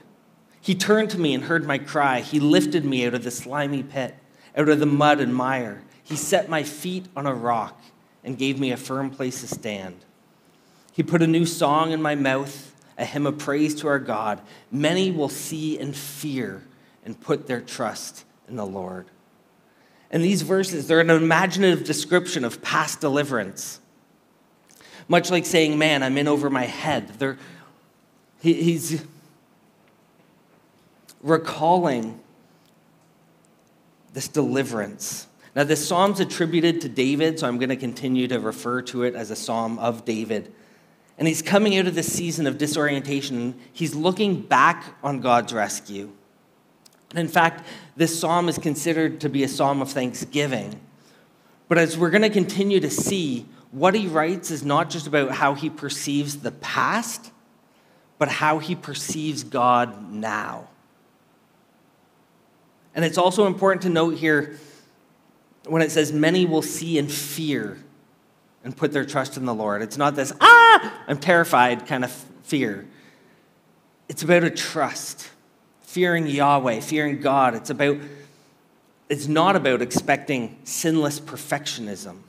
He 0.61 0.75
turned 0.75 1.09
to 1.11 1.19
me 1.19 1.33
and 1.33 1.45
heard 1.45 1.65
my 1.65 1.79
cry. 1.79 2.19
He 2.21 2.39
lifted 2.39 2.85
me 2.85 3.05
out 3.05 3.13
of 3.13 3.23
the 3.23 3.31
slimy 3.31 3.81
pit 3.81 4.15
out 4.57 4.69
of 4.69 4.79
the 4.79 4.85
mud 4.85 5.19
and 5.19 5.33
mire. 5.33 5.83
He 6.03 6.15
set 6.15 6.49
my 6.49 6.63
feet 6.63 7.05
on 7.15 7.25
a 7.25 7.33
rock 7.33 7.81
and 8.23 8.37
gave 8.37 8.59
me 8.59 8.71
a 8.71 8.77
firm 8.77 9.09
place 9.11 9.41
to 9.41 9.47
stand. 9.47 10.03
He 10.93 11.03
put 11.03 11.21
a 11.21 11.27
new 11.27 11.45
song 11.45 11.91
in 11.91 12.01
my 12.01 12.15
mouth, 12.15 12.73
a 12.97 13.05
hymn 13.05 13.27
of 13.27 13.37
praise 13.37 13.75
to 13.75 13.87
our 13.87 13.99
God. 13.99 14.41
Many 14.71 15.11
will 15.11 15.29
see 15.29 15.77
and 15.77 15.95
fear 15.95 16.63
and 17.05 17.19
put 17.21 17.47
their 17.47 17.61
trust 17.61 18.25
in 18.49 18.55
the 18.55 18.65
Lord. 18.65 19.05
And 20.09 20.23
these 20.23 20.41
verses, 20.41 20.87
they're 20.87 21.01
an 21.01 21.09
imaginative 21.09 21.83
description 21.83 22.43
of 22.43 22.61
past 22.61 23.01
deliverance. 23.01 23.79
Much 25.07 25.29
like 25.29 25.45
saying, 25.45 25.77
Man, 25.77 26.01
I'm 26.01 26.17
in 26.17 26.27
over 26.27 26.49
my 26.49 26.65
head. 26.65 27.09
They're, 27.19 27.37
he, 28.41 28.53
he's 28.53 29.03
recalling 31.21 32.19
this 34.17 34.27
deliverance. 34.27 35.27
Now, 35.55 35.63
this 35.63 35.87
psalm's 35.87 36.19
attributed 36.19 36.81
to 36.81 36.89
David, 36.89 37.37
so 37.37 37.47
I'm 37.47 37.59
going 37.59 37.69
to 37.69 37.75
continue 37.75 38.27
to 38.29 38.39
refer 38.39 38.81
to 38.81 39.03
it 39.03 39.13
as 39.13 39.29
a 39.29 39.35
psalm 39.35 39.77
of 39.77 40.05
David. 40.05 40.51
And 41.19 41.27
he's 41.27 41.43
coming 41.43 41.77
out 41.77 41.85
of 41.85 41.93
this 41.93 42.11
season 42.11 42.47
of 42.47 42.57
disorientation. 42.57 43.53
He's 43.73 43.93
looking 43.93 44.41
back 44.41 44.95
on 45.03 45.19
God's 45.19 45.53
rescue. 45.53 46.09
And 47.11 47.19
in 47.19 47.27
fact, 47.27 47.63
this 47.95 48.19
psalm 48.19 48.49
is 48.49 48.57
considered 48.57 49.21
to 49.21 49.29
be 49.29 49.43
a 49.43 49.47
psalm 49.47 49.83
of 49.83 49.91
thanksgiving. 49.91 50.81
But 51.67 51.77
as 51.77 51.95
we're 51.95 52.09
going 52.09 52.23
to 52.23 52.31
continue 52.31 52.79
to 52.79 52.89
see, 52.89 53.45
what 53.69 53.93
he 53.93 54.07
writes 54.07 54.49
is 54.49 54.65
not 54.65 54.89
just 54.89 55.05
about 55.05 55.29
how 55.29 55.53
he 55.53 55.69
perceives 55.69 56.37
the 56.37 56.53
past, 56.53 57.31
but 58.17 58.29
how 58.29 58.57
he 58.57 58.73
perceives 58.73 59.43
God 59.43 60.11
now. 60.11 60.69
And 62.97 63.05
it's 63.05 63.19
also 63.19 63.45
important 63.45 63.83
to 63.83 63.89
note 63.89 64.15
here 64.17 64.57
when 65.67 65.83
it 65.83 65.91
says, 65.91 66.11
many 66.11 66.47
will 66.47 66.63
see 66.63 66.97
and 66.97 67.11
fear 67.11 67.77
and 68.63 68.75
put 68.75 68.91
their 68.91 69.05
trust 69.05 69.37
in 69.37 69.45
the 69.45 69.53
Lord. 69.53 69.83
It's 69.83 69.99
not 69.99 70.15
this, 70.15 70.33
ah, 70.41 71.03
I'm 71.07 71.19
terrified 71.19 71.85
kind 71.85 72.03
of 72.03 72.11
fear. 72.41 72.87
It's 74.09 74.23
about 74.23 74.43
a 74.43 74.49
trust, 74.49 75.29
fearing 75.81 76.25
Yahweh, 76.25 76.79
fearing 76.79 77.21
God. 77.21 77.53
It's 77.53 77.69
about, 77.69 77.99
it's 79.09 79.27
not 79.27 79.55
about 79.55 79.83
expecting 79.83 80.57
sinless 80.63 81.19
perfectionism. 81.19 82.21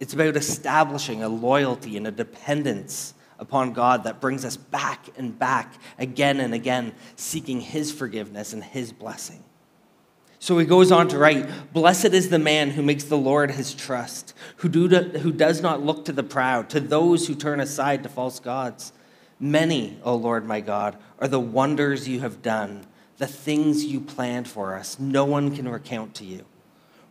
It's 0.00 0.12
about 0.12 0.36
establishing 0.36 1.22
a 1.22 1.28
loyalty 1.28 1.96
and 1.96 2.04
a 2.04 2.10
dependence 2.10 3.14
upon 3.40 3.72
God 3.72 4.04
that 4.04 4.20
brings 4.20 4.44
us 4.44 4.56
back 4.56 5.08
and 5.16 5.36
back 5.36 5.74
again 5.98 6.38
and 6.38 6.54
again, 6.54 6.92
seeking 7.16 7.60
His 7.60 7.90
forgiveness 7.90 8.52
and 8.52 8.62
His 8.62 8.92
blessing. 8.92 9.42
So 10.42 10.56
he 10.56 10.64
goes 10.64 10.90
on 10.90 11.08
to 11.08 11.18
write 11.18 11.72
Blessed 11.74 12.06
is 12.06 12.30
the 12.30 12.38
man 12.38 12.70
who 12.70 12.82
makes 12.82 13.04
the 13.04 13.18
Lord 13.18 13.50
his 13.50 13.74
trust, 13.74 14.32
who, 14.56 14.70
do 14.70 14.88
to, 14.88 15.18
who 15.18 15.32
does 15.32 15.60
not 15.60 15.82
look 15.82 16.06
to 16.06 16.12
the 16.12 16.22
proud, 16.22 16.70
to 16.70 16.80
those 16.80 17.26
who 17.26 17.34
turn 17.34 17.60
aside 17.60 18.02
to 18.02 18.08
false 18.08 18.40
gods. 18.40 18.94
Many, 19.38 19.98
O 20.02 20.14
Lord 20.14 20.46
my 20.46 20.60
God, 20.60 20.96
are 21.18 21.28
the 21.28 21.38
wonders 21.38 22.08
you 22.08 22.20
have 22.20 22.40
done, 22.40 22.86
the 23.18 23.26
things 23.26 23.84
you 23.84 24.00
planned 24.00 24.48
for 24.48 24.74
us. 24.74 24.98
No 24.98 25.26
one 25.26 25.54
can 25.54 25.68
recount 25.68 26.14
to 26.16 26.24
you. 26.24 26.46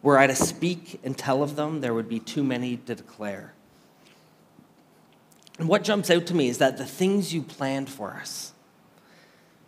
Were 0.01 0.17
I 0.17 0.25
to 0.25 0.36
speak 0.36 1.00
and 1.03 1.15
tell 1.15 1.43
of 1.43 1.55
them, 1.55 1.81
there 1.81 1.93
would 1.93 2.09
be 2.09 2.19
too 2.19 2.43
many 2.43 2.77
to 2.77 2.95
declare. 2.95 3.53
And 5.60 5.68
what 5.68 5.84
jumps 5.84 6.10
out 6.10 6.25
to 6.28 6.34
me 6.34 6.48
is 6.48 6.58
that 6.60 6.78
the 6.78 6.86
things 6.86 7.34
you 7.34 7.42
planned 7.42 7.89
for 7.89 8.13
us. 8.13 8.54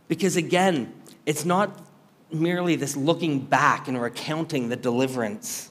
Because 0.08 0.38
again, 0.38 0.94
it's 1.26 1.46
not 1.46 1.86
merely 2.32 2.78
this 2.78 2.96
looking 2.96 3.42
back 3.42 3.90
and 3.90 4.02
recounting 4.02 4.70
the 4.70 4.78
deliverance. 4.78 5.70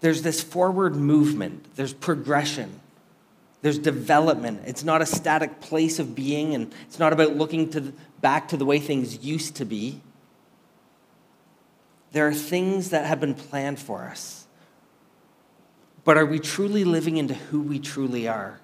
There's 0.00 0.22
this 0.22 0.42
forward 0.42 0.94
movement, 0.94 1.74
there's 1.74 1.94
progression, 1.94 2.80
there's 3.62 3.78
development. 3.78 4.62
It's 4.66 4.84
not 4.84 5.02
a 5.02 5.06
static 5.06 5.60
place 5.60 5.98
of 5.98 6.14
being, 6.14 6.54
and 6.54 6.72
it's 6.86 6.98
not 6.98 7.12
about 7.12 7.36
looking 7.36 7.70
to 7.70 7.80
the, 7.80 7.92
back 8.20 8.48
to 8.48 8.56
the 8.56 8.64
way 8.64 8.78
things 8.78 9.24
used 9.24 9.56
to 9.56 9.64
be. 9.64 10.00
There 12.12 12.26
are 12.26 12.34
things 12.34 12.90
that 12.90 13.06
have 13.06 13.20
been 13.20 13.34
planned 13.34 13.78
for 13.78 14.04
us. 14.04 14.46
But 16.04 16.16
are 16.16 16.26
we 16.26 16.38
truly 16.38 16.84
living 16.84 17.18
into 17.18 17.34
who 17.34 17.60
we 17.60 17.78
truly 17.78 18.26
are? 18.26 18.60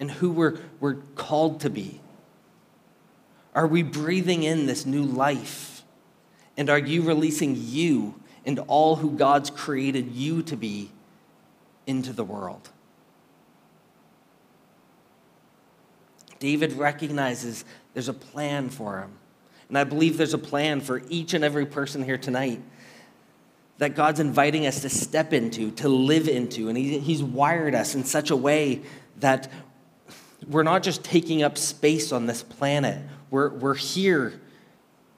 And 0.00 0.10
who 0.10 0.32
we're, 0.32 0.58
we're 0.80 0.96
called 1.14 1.60
to 1.60 1.70
be? 1.70 2.00
Are 3.54 3.66
we 3.66 3.82
breathing 3.82 4.42
in 4.42 4.66
this 4.66 4.86
new 4.86 5.02
life? 5.02 5.82
And 6.56 6.68
are 6.70 6.78
you 6.78 7.02
releasing 7.02 7.54
you 7.56 8.14
and 8.44 8.58
all 8.60 8.96
who 8.96 9.12
God's 9.12 9.50
created 9.50 10.10
you 10.12 10.42
to 10.44 10.56
be 10.56 10.90
into 11.86 12.12
the 12.12 12.24
world? 12.24 12.70
David 16.38 16.72
recognizes 16.72 17.64
there's 17.92 18.08
a 18.08 18.14
plan 18.14 18.70
for 18.70 19.00
him. 19.00 19.12
And 19.68 19.78
I 19.78 19.84
believe 19.84 20.16
there's 20.16 20.34
a 20.34 20.38
plan 20.38 20.80
for 20.80 21.02
each 21.08 21.34
and 21.34 21.44
every 21.44 21.66
person 21.66 22.02
here 22.02 22.18
tonight 22.18 22.60
that 23.78 23.94
God's 23.94 24.20
inviting 24.20 24.66
us 24.66 24.82
to 24.82 24.90
step 24.90 25.32
into, 25.32 25.70
to 25.72 25.88
live 25.88 26.28
into. 26.28 26.68
And 26.68 26.76
he, 26.76 26.98
He's 26.98 27.22
wired 27.22 27.74
us 27.74 27.94
in 27.94 28.04
such 28.04 28.30
a 28.30 28.36
way 28.36 28.82
that 29.20 29.50
we're 30.50 30.64
not 30.64 30.82
just 30.82 31.04
taking 31.04 31.42
up 31.42 31.56
space 31.56 32.12
on 32.12 32.26
this 32.26 32.42
planet, 32.42 33.02
we're, 33.30 33.50
we're 33.50 33.74
here 33.74 34.40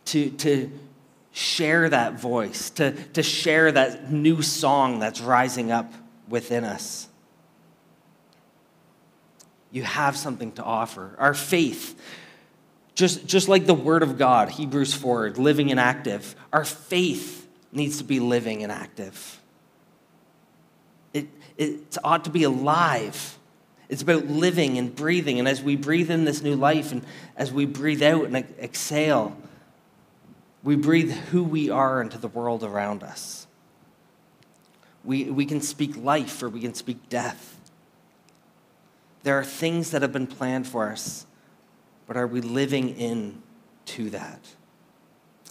to, 0.07 0.31
to 0.31 0.71
share 1.33 1.89
that 1.89 2.21
voice, 2.21 2.71
to, 2.71 2.93
to 2.93 3.23
share 3.23 3.73
that 3.73 4.13
new 4.13 4.43
song 4.43 4.99
that's 4.99 5.21
rising 5.21 5.73
up 5.73 5.93
within 6.29 6.65
us. 6.65 7.09
You 9.71 9.85
have 9.85 10.17
something 10.17 10.53
to 10.53 10.63
offer. 10.63 11.15
Our 11.19 11.33
faith, 11.33 11.99
just, 12.95 13.27
just 13.27 13.49
like 13.49 13.65
the 13.65 13.75
Word 13.75 14.03
of 14.03 14.19
God, 14.19 14.51
Hebrews 14.51 14.93
4, 14.93 15.31
living 15.31 15.71
and 15.71 15.81
active, 15.81 16.37
our 16.53 16.65
faith 16.65 17.49
needs 17.73 17.99
to 17.99 18.05
be 18.05 18.21
living 18.21 18.63
and 18.63 18.71
active. 18.71 19.41
It, 21.15 21.29
it 21.57 21.97
ought 22.05 22.25
to 22.25 22.31
be 22.31 22.43
alive. 22.43 23.39
It's 23.93 24.01
about 24.01 24.27
living 24.27 24.79
and 24.79 24.97
breathing. 24.97 25.39
And 25.39 25.47
as 25.47 25.61
we 25.61 25.77
breathe 25.77 26.11
in 26.11 26.25
this 26.25 26.41
new 26.41 26.57
life 26.57 26.93
and 26.93 27.05
as 27.37 27.53
we 27.53 27.67
breathe 27.67 28.03
out 28.03 28.25
and 28.25 28.35
exhale, 28.59 29.37
We 30.63 30.77
breathe 30.77 31.13
who 31.13 31.45
we 31.45 31.69
are 31.69 32.01
into 32.01 32.17
the 32.17 32.29
world 32.29 32.65
around 32.65 33.03
us. 33.03 33.47
We, 35.05 35.25
we 35.25 35.45
can 35.45 35.61
speak 35.61 35.95
life 35.95 36.43
or 36.43 36.49
we 36.49 36.61
can 36.61 36.73
speak 36.73 37.11
death. 37.11 37.59
There 39.25 39.39
are 39.39 39.45
things 39.45 39.91
that 39.91 40.01
have 40.01 40.13
been 40.13 40.29
planned 40.29 40.67
for 40.67 40.89
us, 40.89 41.27
but 42.07 42.17
are 42.17 42.27
we 42.27 42.41
living 42.41 42.97
in 42.97 43.43
to 43.87 44.09
that? 44.11 44.41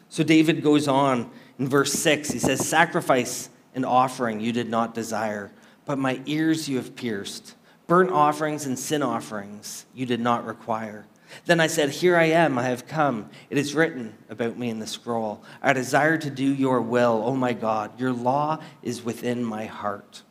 So 0.09 0.23
David 0.23 0.63
goes 0.63 0.87
on 0.87 1.29
in 1.59 1.67
verse 1.67 1.93
6. 1.93 2.31
He 2.31 2.39
says, 2.39 2.67
Sacrifice 2.67 3.49
and 3.75 3.85
offering 3.85 4.39
you 4.39 4.51
did 4.51 4.69
not 4.69 4.95
desire, 4.95 5.51
but 5.85 5.99
my 5.99 6.21
ears 6.25 6.67
you 6.67 6.77
have 6.77 6.95
pierced. 6.95 7.53
Burnt 7.87 8.11
offerings 8.11 8.65
and 8.65 8.77
sin 8.77 9.03
offerings 9.03 9.85
you 9.93 10.05
did 10.05 10.19
not 10.19 10.45
require. 10.45 11.05
Then 11.45 11.59
I 11.59 11.67
said, 11.67 11.89
Here 11.89 12.15
I 12.15 12.25
am, 12.25 12.57
I 12.57 12.63
have 12.63 12.87
come. 12.87 13.29
It 13.49 13.57
is 13.57 13.73
written 13.73 14.15
about 14.29 14.57
me 14.57 14.69
in 14.69 14.79
the 14.79 14.87
scroll. 14.87 15.43
I 15.61 15.73
desire 15.73 16.17
to 16.17 16.29
do 16.29 16.43
your 16.43 16.81
will, 16.81 17.23
O 17.25 17.35
my 17.35 17.53
God. 17.53 17.99
Your 17.99 18.11
law 18.11 18.59
is 18.83 19.03
within 19.03 19.43
my 19.43 19.65
heart. 19.65 20.23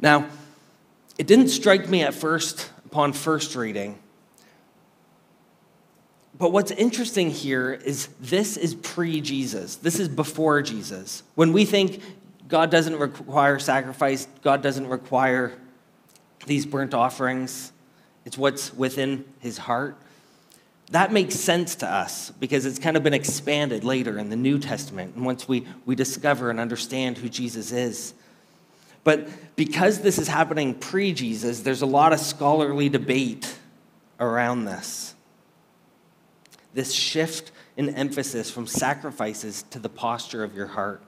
Now, 0.00 0.26
it 1.18 1.26
didn't 1.26 1.48
strike 1.48 1.88
me 1.88 2.02
at 2.02 2.14
first, 2.14 2.70
upon 2.86 3.12
first 3.12 3.56
reading. 3.56 3.98
But 6.38 6.52
what's 6.52 6.70
interesting 6.70 7.30
here 7.30 7.72
is 7.72 8.08
this 8.20 8.56
is 8.56 8.76
pre 8.76 9.20
Jesus. 9.20 9.76
This 9.76 9.98
is 9.98 10.08
before 10.08 10.62
Jesus. 10.62 11.24
When 11.34 11.52
we 11.52 11.64
think 11.64 12.00
God 12.46 12.70
doesn't 12.70 12.96
require 12.96 13.58
sacrifice, 13.58 14.28
God 14.42 14.62
doesn't 14.62 14.86
require 14.86 15.58
these 16.46 16.66
burnt 16.66 16.94
offerings, 16.94 17.72
it's 18.24 18.38
what's 18.38 18.74
within 18.74 19.24
his 19.40 19.58
heart. 19.58 19.96
That 20.90 21.12
makes 21.12 21.34
sense 21.34 21.74
to 21.76 21.86
us 21.86 22.30
because 22.30 22.64
it's 22.64 22.78
kind 22.78 22.96
of 22.96 23.02
been 23.02 23.14
expanded 23.14 23.84
later 23.84 24.18
in 24.18 24.30
the 24.30 24.36
New 24.36 24.58
Testament 24.58 25.14
and 25.14 25.24
once 25.24 25.46
we, 25.46 25.66
we 25.84 25.94
discover 25.94 26.50
and 26.50 26.58
understand 26.58 27.18
who 27.18 27.28
Jesus 27.28 27.72
is. 27.72 28.14
But 29.04 29.28
because 29.56 30.00
this 30.00 30.18
is 30.18 30.28
happening 30.28 30.74
pre 30.74 31.12
Jesus, 31.12 31.60
there's 31.60 31.82
a 31.82 31.86
lot 31.86 32.12
of 32.12 32.20
scholarly 32.20 32.88
debate 32.88 33.58
around 34.18 34.64
this. 34.64 35.14
This 36.74 36.92
shift 36.92 37.52
in 37.76 37.94
emphasis 37.94 38.50
from 38.50 38.66
sacrifices 38.66 39.64
to 39.70 39.78
the 39.78 39.88
posture 39.88 40.42
of 40.42 40.54
your 40.54 40.66
heart. 40.66 41.02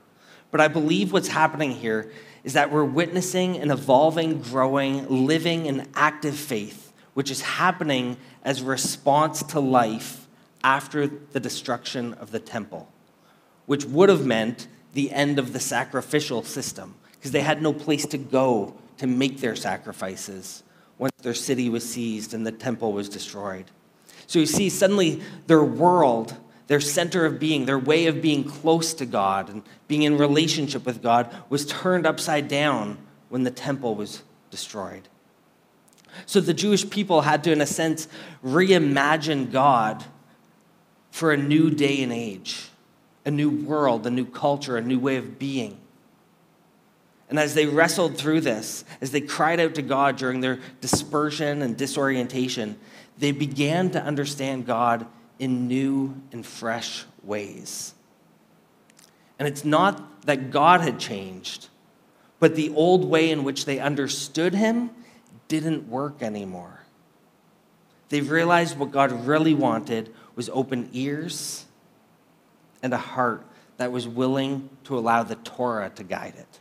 But 0.51 0.61
I 0.61 0.69
believe 0.69 1.13
what's 1.13 1.29
happening 1.29 1.73
here 1.73 2.11
is 2.45 2.53
that 2.55 2.71
we're 2.71 2.85
witnessing 2.85 3.57
an 3.57 3.71
evolving, 3.71 4.41
growing, 4.41 5.07
living, 5.09 5.69
and 5.69 5.89
active 5.95 6.37
faith 6.37 6.91
which 7.15 7.31
is 7.31 7.41
happening 7.43 8.17
as 8.45 8.63
a 8.63 8.65
response 8.65 9.43
to 9.43 9.61
life 9.61 10.27
after 10.63 11.07
the 11.07 11.41
destruction 11.41 12.15
of 12.15 12.31
the 12.31 12.39
temple, 12.39 12.89
which 13.67 13.85
would 13.85 14.09
have 14.09 14.25
meant 14.25 14.69
the 14.93 15.11
end 15.11 15.39
of 15.39 15.53
the 15.53 15.61
sacrificial 15.61 16.43
system, 16.43 16.95
because 17.13 17.31
they 17.33 17.41
had 17.41 17.63
no 17.63 17.73
place 17.73 18.07
to 18.07 18.19
go 18.19 18.75
to 18.99 19.07
make 19.07 19.41
their 19.41 19.57
sacrifices 19.57 20.63
once 20.99 21.13
their 21.23 21.35
city 21.35 21.69
was 21.69 21.89
seized 21.89 22.35
and 22.35 22.47
the 22.47 22.53
temple 22.53 22.93
was 22.93 23.09
destroyed. 23.09 23.65
So 24.27 24.39
you 24.39 24.47
see, 24.47 24.69
suddenly 24.69 25.23
their 25.47 25.65
world, 25.65 26.37
their 26.71 26.81
center 26.81 27.27
of 27.27 27.41
being, 27.41 27.67
their 27.67 27.81
way 27.81 28.07
of 28.07 28.23
being 28.23 28.45
close 28.45 28.95
to 28.95 29.05
God 29.05 29.49
and 29.49 29.65
being 29.89 30.05
in 30.05 30.17
relationship 30.17 30.87
with 30.87 31.03
God 31.03 31.29
was 31.49 31.67
turned 31.67 32.07
upside 32.07 32.47
down 32.47 32.97
when 33.29 33.43
the 33.43 33.50
temple 33.50 33.97
was 33.97 34.23
destroyed. 34.53 35.09
So 36.27 36.41
the 36.41 36.55
Jewish 36.55 36.89
people 36.89 37.23
had 37.23 37.43
to, 37.43 37.50
in 37.50 37.61
a 37.61 37.67
sense, 37.67 38.07
reimagine 38.45 39.50
God 39.50 40.05
for 41.11 41.33
a 41.33 41.37
new 41.37 41.71
day 41.71 42.05
and 42.05 42.12
age, 42.12 42.69
a 43.25 43.33
new 43.33 43.50
world, 43.50 44.07
a 44.07 44.11
new 44.11 44.27
culture, 44.27 44.77
a 44.77 44.81
new 44.81 45.00
way 45.00 45.17
of 45.17 45.41
being. 45.41 45.77
And 47.29 47.41
as 47.41 47.55
they 47.55 47.67
wrestled 47.67 48.17
through 48.17 48.43
this, 48.43 48.85
as 49.00 49.11
they 49.11 49.21
cried 49.21 49.59
out 49.59 49.75
to 49.75 49.83
God 49.83 50.19
during 50.19 50.41
their 50.41 50.61
dispersion 50.81 51.62
and 51.62 51.76
disorientation, 51.76 52.78
they 53.19 53.33
began 53.33 53.91
to 53.91 54.00
understand 54.00 54.67
God 54.67 55.04
in 55.41 55.67
new 55.67 56.15
and 56.31 56.47
fresh 56.47 57.05
ways. 57.25 57.95
And 59.39 59.49
it's 59.49 59.65
not 59.65 60.26
that 60.26 60.50
God 60.50 60.83
had 60.83 61.00
changed, 61.00 61.69
but 62.39 62.55
the 62.55 62.71
old 62.75 63.05
way 63.05 63.31
in 63.31 63.43
which 63.43 63.65
they 63.65 63.81
understood 63.81 64.55
Him 64.55 64.91
didn't 65.49 65.89
work 65.89 66.23
anymore. 66.23 66.85
They 68.11 68.21
realized 68.21 68.79
what 68.79 68.91
God 68.91 69.26
really 69.26 69.55
wanted 69.55 70.15
was 70.37 70.50
open 70.50 70.91
ears 70.93 71.65
and 72.83 72.93
a 72.93 72.99
heart 72.99 73.45
that 73.79 73.91
was 73.91 74.07
willing 74.07 74.69
to 74.85 74.99
allow 74.99 75.23
the 75.23 75.37
Torah 75.37 75.91
to 75.95 76.05
guide 76.05 76.35
it. 76.37 76.61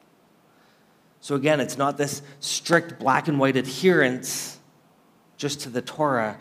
So, 1.21 1.35
again, 1.35 1.59
it's 1.59 1.77
not 1.77 1.97
this 1.97 2.21
strict 2.39 2.97
black 2.97 3.27
and 3.27 3.39
white 3.39 3.57
adherence 3.57 4.57
just 5.35 5.61
to 5.61 5.69
the 5.69 5.81
Torah, 5.81 6.37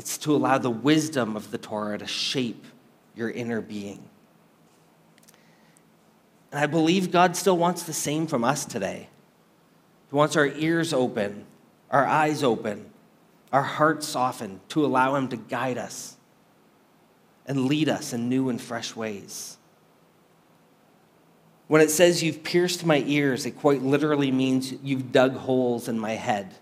it's 0.00 0.16
to 0.16 0.34
allow 0.34 0.56
the 0.56 0.70
wisdom 0.70 1.36
of 1.36 1.50
the 1.50 1.58
Torah 1.58 1.98
to 1.98 2.06
shape 2.06 2.64
your 3.14 3.30
inner 3.30 3.60
being. 3.60 4.02
And 6.50 6.58
I 6.58 6.64
believe 6.64 7.12
God 7.12 7.36
still 7.36 7.58
wants 7.58 7.82
the 7.82 7.92
same 7.92 8.26
from 8.26 8.42
us 8.42 8.64
today. 8.64 9.10
He 10.08 10.16
wants 10.16 10.36
our 10.36 10.46
ears 10.46 10.94
open 10.94 11.44
our 11.90 12.06
eyes 12.06 12.42
open, 12.42 12.88
our 13.52 13.62
hearts 13.62 14.06
softened 14.06 14.60
to 14.70 14.86
allow 14.86 15.16
Him 15.16 15.28
to 15.28 15.36
guide 15.36 15.76
us 15.76 16.16
and 17.46 17.66
lead 17.66 17.88
us 17.88 18.14
in 18.14 18.28
new 18.28 18.48
and 18.48 18.62
fresh 18.62 18.94
ways. 18.96 19.58
When 21.66 21.82
it 21.82 21.90
says 21.90 22.22
you've 22.22 22.42
pierced 22.42 22.86
my 22.86 23.02
ears, 23.06 23.44
it 23.44 23.52
quite 23.52 23.82
literally 23.82 24.30
means 24.30 24.72
you've 24.82 25.12
dug 25.12 25.34
holes 25.34 25.88
in 25.88 25.98
my 25.98 26.12
head. 26.12 26.54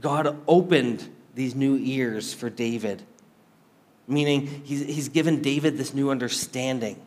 God 0.00 0.40
opened 0.46 1.08
these 1.34 1.54
new 1.54 1.76
ears 1.76 2.32
for 2.34 2.50
David, 2.50 3.02
meaning 4.06 4.46
he's, 4.64 4.80
he's 4.80 5.08
given 5.08 5.42
David 5.42 5.78
this 5.78 5.94
new 5.94 6.10
understanding. 6.10 7.00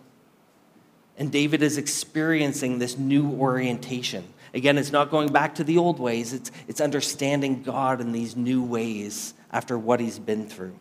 And 1.17 1.31
David 1.31 1.61
is 1.61 1.77
experiencing 1.77 2.79
this 2.79 2.97
new 2.97 3.29
orientation. 3.31 4.23
Again, 4.53 4.77
it's 4.77 4.91
not 4.91 5.11
going 5.11 5.31
back 5.31 5.55
to 5.55 5.63
the 5.63 5.77
old 5.77 5.99
ways, 5.99 6.33
it's, 6.33 6.51
it's 6.67 6.81
understanding 6.81 7.63
God 7.63 8.01
in 8.01 8.11
these 8.11 8.35
new 8.35 8.63
ways 8.63 9.33
after 9.51 9.77
what 9.77 9.99
he's 9.99 10.19
been 10.19 10.47
through. 10.47 10.77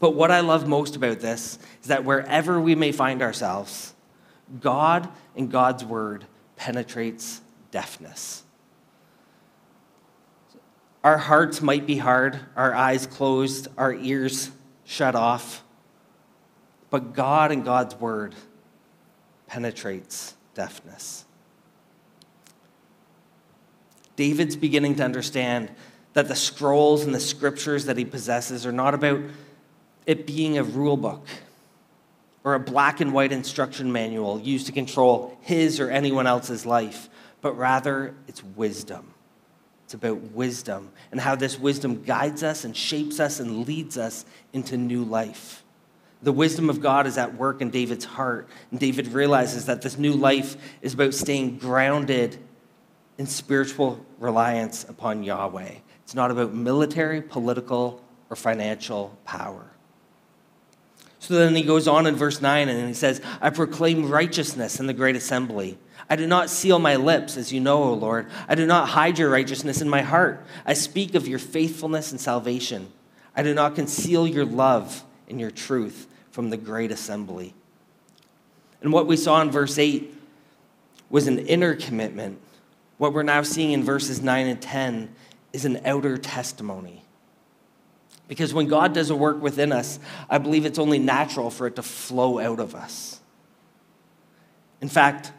But 0.00 0.14
what 0.14 0.30
I 0.30 0.40
love 0.40 0.66
most 0.68 0.96
about 0.96 1.20
this 1.20 1.58
is 1.82 1.88
that 1.88 2.04
wherever 2.04 2.60
we 2.60 2.74
may 2.74 2.92
find 2.92 3.20
ourselves, 3.20 3.94
God 4.60 5.08
and 5.36 5.50
God's 5.50 5.84
word 5.84 6.24
penetrates 6.56 7.40
deafness. 7.70 8.44
Our 11.08 11.16
hearts 11.16 11.62
might 11.62 11.86
be 11.86 11.96
hard, 11.96 12.38
our 12.54 12.74
eyes 12.74 13.06
closed, 13.06 13.68
our 13.78 13.94
ears 13.94 14.50
shut 14.84 15.14
off, 15.14 15.64
but 16.90 17.14
God 17.14 17.50
and 17.50 17.64
God's 17.64 17.94
word 17.94 18.34
penetrates 19.46 20.34
deafness. 20.52 21.24
David's 24.16 24.54
beginning 24.54 24.96
to 24.96 25.02
understand 25.02 25.70
that 26.12 26.28
the 26.28 26.36
scrolls 26.36 27.04
and 27.04 27.14
the 27.14 27.20
scriptures 27.20 27.86
that 27.86 27.96
he 27.96 28.04
possesses 28.04 28.66
are 28.66 28.72
not 28.72 28.92
about 28.92 29.22
it 30.04 30.26
being 30.26 30.58
a 30.58 30.62
rule 30.62 30.98
book 30.98 31.26
or 32.44 32.52
a 32.52 32.60
black 32.60 33.00
and 33.00 33.14
white 33.14 33.32
instruction 33.32 33.90
manual 33.90 34.38
used 34.38 34.66
to 34.66 34.72
control 34.72 35.38
his 35.40 35.80
or 35.80 35.90
anyone 35.90 36.26
else's 36.26 36.66
life, 36.66 37.08
but 37.40 37.56
rather 37.56 38.14
it's 38.26 38.44
wisdom. 38.44 39.14
It's 39.88 39.94
about 39.94 40.20
wisdom 40.34 40.90
and 41.10 41.18
how 41.18 41.34
this 41.34 41.58
wisdom 41.58 42.02
guides 42.02 42.42
us 42.42 42.64
and 42.64 42.76
shapes 42.76 43.18
us 43.18 43.40
and 43.40 43.66
leads 43.66 43.96
us 43.96 44.26
into 44.52 44.76
new 44.76 45.02
life. 45.02 45.64
The 46.20 46.30
wisdom 46.30 46.68
of 46.68 46.82
God 46.82 47.06
is 47.06 47.16
at 47.16 47.36
work 47.36 47.62
in 47.62 47.70
David's 47.70 48.04
heart, 48.04 48.50
and 48.70 48.78
David 48.78 49.08
realizes 49.08 49.64
that 49.64 49.80
this 49.80 49.96
new 49.96 50.12
life 50.12 50.58
is 50.82 50.92
about 50.92 51.14
staying 51.14 51.56
grounded 51.56 52.36
in 53.16 53.26
spiritual 53.26 54.04
reliance 54.18 54.84
upon 54.84 55.22
Yahweh. 55.22 55.76
It's 56.04 56.14
not 56.14 56.30
about 56.30 56.52
military, 56.52 57.22
political, 57.22 58.04
or 58.28 58.36
financial 58.36 59.16
power. 59.24 59.70
So 61.18 61.32
then 61.32 61.54
he 61.54 61.62
goes 61.62 61.88
on 61.88 62.06
in 62.06 62.14
verse 62.14 62.42
9 62.42 62.68
and 62.68 62.88
he 62.88 62.92
says, 62.92 63.22
I 63.40 63.48
proclaim 63.48 64.10
righteousness 64.10 64.80
in 64.80 64.86
the 64.86 64.92
great 64.92 65.16
assembly. 65.16 65.78
I 66.10 66.16
do 66.16 66.26
not 66.26 66.48
seal 66.50 66.78
my 66.78 66.96
lips, 66.96 67.36
as 67.36 67.52
you 67.52 67.60
know, 67.60 67.82
O 67.82 67.92
Lord. 67.92 68.28
I 68.48 68.54
do 68.54 68.66
not 68.66 68.88
hide 68.88 69.18
your 69.18 69.30
righteousness 69.30 69.80
in 69.82 69.88
my 69.88 70.02
heart. 70.02 70.44
I 70.64 70.74
speak 70.74 71.14
of 71.14 71.28
your 71.28 71.38
faithfulness 71.38 72.10
and 72.12 72.20
salvation. 72.20 72.90
I 73.36 73.42
do 73.42 73.54
not 73.54 73.74
conceal 73.74 74.26
your 74.26 74.44
love 74.44 75.04
and 75.28 75.38
your 75.38 75.50
truth 75.50 76.06
from 76.30 76.50
the 76.50 76.56
great 76.56 76.90
assembly. 76.90 77.54
And 78.80 78.92
what 78.92 79.06
we 79.06 79.16
saw 79.16 79.40
in 79.42 79.50
verse 79.50 79.78
8 79.78 80.14
was 81.10 81.26
an 81.26 81.38
inner 81.40 81.74
commitment 81.74 82.40
what 82.98 83.12
we're 83.12 83.22
now 83.22 83.42
seeing 83.42 83.72
in 83.72 83.84
verses 83.84 84.20
9 84.20 84.46
and 84.46 84.60
10 84.60 85.14
is 85.52 85.64
an 85.64 85.80
outer 85.86 86.18
testimony. 86.18 87.04
Because 88.26 88.52
when 88.52 88.66
God 88.66 88.92
does 88.92 89.08
a 89.08 89.16
work 89.16 89.40
within 89.40 89.72
us, 89.72 89.98
I 90.28 90.38
believe 90.38 90.66
it's 90.66 90.78
only 90.78 90.98
natural 90.98 91.48
for 91.48 91.66
it 91.66 91.76
to 91.76 91.82
flow 91.82 92.40
out 92.40 92.60
of 92.60 92.74
us. 92.74 93.20
In 94.80 94.88
fact, 94.88 95.32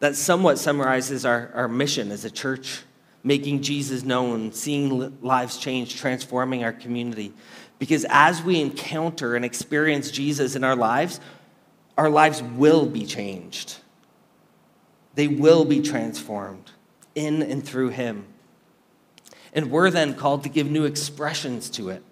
that 0.00 0.16
somewhat 0.16 0.58
summarizes 0.58 1.24
our, 1.24 1.50
our 1.54 1.68
mission 1.68 2.10
as 2.10 2.24
a 2.24 2.30
church 2.30 2.82
making 3.26 3.60
Jesus 3.60 4.04
known, 4.04 4.52
seeing 4.52 5.18
lives 5.20 5.58
change, 5.58 5.96
transforming 5.96 6.62
our 6.62 6.72
community. 6.72 7.32
Because 7.80 8.06
as 8.08 8.40
we 8.40 8.60
encounter 8.60 9.34
and 9.34 9.44
experience 9.44 10.12
Jesus 10.12 10.54
in 10.54 10.62
our 10.62 10.76
lives, 10.76 11.18
our 11.98 12.08
lives 12.08 12.40
will 12.40 12.86
be 12.86 13.04
changed. 13.04 13.78
They 15.16 15.26
will 15.26 15.64
be 15.64 15.80
transformed 15.80 16.70
in 17.16 17.42
and 17.42 17.66
through 17.66 17.88
Him. 17.88 18.26
And 19.52 19.72
we're 19.72 19.90
then 19.90 20.14
called 20.14 20.44
to 20.44 20.48
give 20.48 20.70
new 20.70 20.84
expressions 20.84 21.68
to 21.70 21.88
it, 21.88 22.04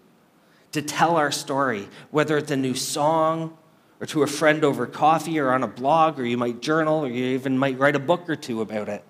to 0.72 0.82
tell 0.82 1.16
our 1.16 1.30
story, 1.30 1.88
whether 2.10 2.38
it's 2.38 2.50
a 2.50 2.56
new 2.56 2.74
song 2.74 3.56
or 4.04 4.06
to 4.06 4.22
a 4.22 4.26
friend 4.26 4.64
over 4.64 4.86
coffee 4.86 5.38
or 5.38 5.50
on 5.50 5.62
a 5.62 5.66
blog, 5.66 6.20
or 6.20 6.26
you 6.26 6.36
might 6.36 6.60
journal, 6.60 7.06
or 7.06 7.08
you 7.08 7.24
even 7.24 7.56
might 7.56 7.78
write 7.78 7.96
a 7.96 7.98
book 7.98 8.28
or 8.28 8.36
two 8.36 8.60
about 8.60 8.86
it. 8.86 9.02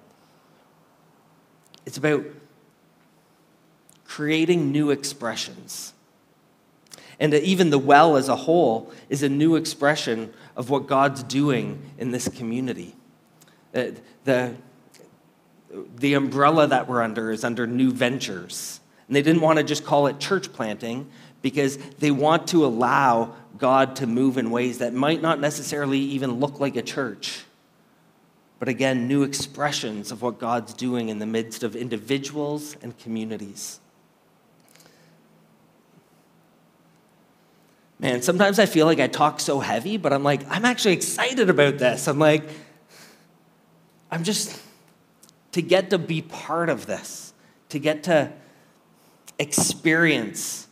It's 1.84 1.96
about 1.96 2.24
creating 4.04 4.70
new 4.70 4.92
expressions. 4.92 5.94
And 7.18 7.34
even 7.34 7.70
the 7.70 7.78
well 7.78 8.16
as 8.16 8.28
a 8.28 8.36
whole 8.36 8.92
is 9.08 9.24
a 9.24 9.28
new 9.28 9.56
expression 9.56 10.32
of 10.54 10.70
what 10.70 10.86
God's 10.86 11.24
doing 11.24 11.82
in 11.98 12.12
this 12.12 12.28
community. 12.28 12.94
Uh, 13.74 13.86
the, 14.22 14.54
the 15.96 16.14
umbrella 16.14 16.68
that 16.68 16.86
we're 16.86 17.02
under 17.02 17.32
is 17.32 17.42
under 17.42 17.66
new 17.66 17.90
ventures. 17.90 18.78
And 19.06 19.16
they 19.16 19.22
didn't 19.22 19.42
want 19.42 19.58
to 19.58 19.64
just 19.64 19.84
call 19.84 20.06
it 20.06 20.18
church 20.18 20.52
planting 20.52 21.10
because 21.42 21.76
they 21.98 22.10
want 22.10 22.48
to 22.48 22.64
allow 22.64 23.34
God 23.58 23.96
to 23.96 24.06
move 24.06 24.38
in 24.38 24.50
ways 24.50 24.78
that 24.78 24.94
might 24.94 25.20
not 25.20 25.40
necessarily 25.40 25.98
even 25.98 26.40
look 26.40 26.60
like 26.60 26.76
a 26.76 26.82
church 26.82 27.44
but 28.64 28.70
again, 28.70 29.08
new 29.08 29.24
expressions 29.24 30.10
of 30.10 30.22
what 30.22 30.38
God's 30.38 30.72
doing 30.72 31.10
in 31.10 31.18
the 31.18 31.26
midst 31.26 31.62
of 31.62 31.76
individuals 31.76 32.76
and 32.80 32.96
communities. 32.98 33.78
Man, 37.98 38.22
sometimes 38.22 38.58
I 38.58 38.64
feel 38.64 38.86
like 38.86 39.00
I 39.00 39.06
talk 39.06 39.40
so 39.40 39.60
heavy, 39.60 39.98
but 39.98 40.14
I'm 40.14 40.22
like, 40.22 40.48
I'm 40.48 40.64
actually 40.64 40.94
excited 40.94 41.50
about 41.50 41.76
this. 41.76 42.08
I'm 42.08 42.18
like, 42.18 42.42
I'm 44.10 44.24
just, 44.24 44.58
to 45.52 45.60
get 45.60 45.90
to 45.90 45.98
be 45.98 46.22
part 46.22 46.70
of 46.70 46.86
this, 46.86 47.34
to 47.68 47.78
get 47.78 48.04
to 48.04 48.32
experience 49.38 50.68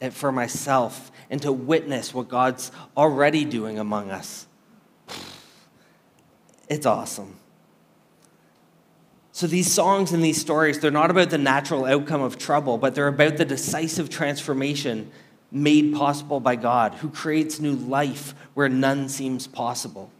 it 0.00 0.12
for 0.12 0.30
myself, 0.30 1.10
and 1.30 1.40
to 1.42 1.50
witness 1.50 2.12
what 2.12 2.28
God's 2.28 2.70
already 2.96 3.44
doing 3.44 3.78
among 3.78 4.10
us. 4.10 4.46
It's 6.68 6.86
awesome. 6.86 7.36
So 9.32 9.46
these 9.46 9.70
songs 9.70 10.12
and 10.12 10.22
these 10.22 10.40
stories, 10.40 10.78
they're 10.78 10.90
not 10.90 11.10
about 11.10 11.30
the 11.30 11.38
natural 11.38 11.84
outcome 11.84 12.22
of 12.22 12.38
trouble, 12.38 12.78
but 12.78 12.94
they're 12.94 13.08
about 13.08 13.36
the 13.36 13.44
decisive 13.44 14.08
transformation 14.08 15.10
made 15.50 15.94
possible 15.94 16.40
by 16.40 16.56
God, 16.56 16.94
who 16.94 17.08
creates 17.08 17.60
new 17.60 17.74
life 17.74 18.34
where 18.54 18.68
none 18.68 19.08
seems 19.08 19.46
possible. 19.46 20.10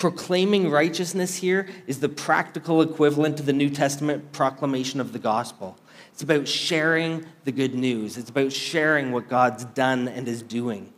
Proclaiming 0.00 0.70
righteousness 0.70 1.36
here 1.36 1.68
is 1.86 2.00
the 2.00 2.08
practical 2.08 2.80
equivalent 2.80 3.36
to 3.36 3.42
the 3.42 3.52
New 3.52 3.68
Testament 3.68 4.32
proclamation 4.32 4.98
of 4.98 5.12
the 5.12 5.18
gospel. 5.18 5.76
It's 6.10 6.22
about 6.22 6.48
sharing 6.48 7.26
the 7.44 7.52
good 7.52 7.74
news, 7.74 8.16
it's 8.16 8.30
about 8.30 8.50
sharing 8.50 9.12
what 9.12 9.28
God's 9.28 9.66
done 9.66 10.08
and 10.08 10.26
is 10.26 10.42
doing. 10.42 10.90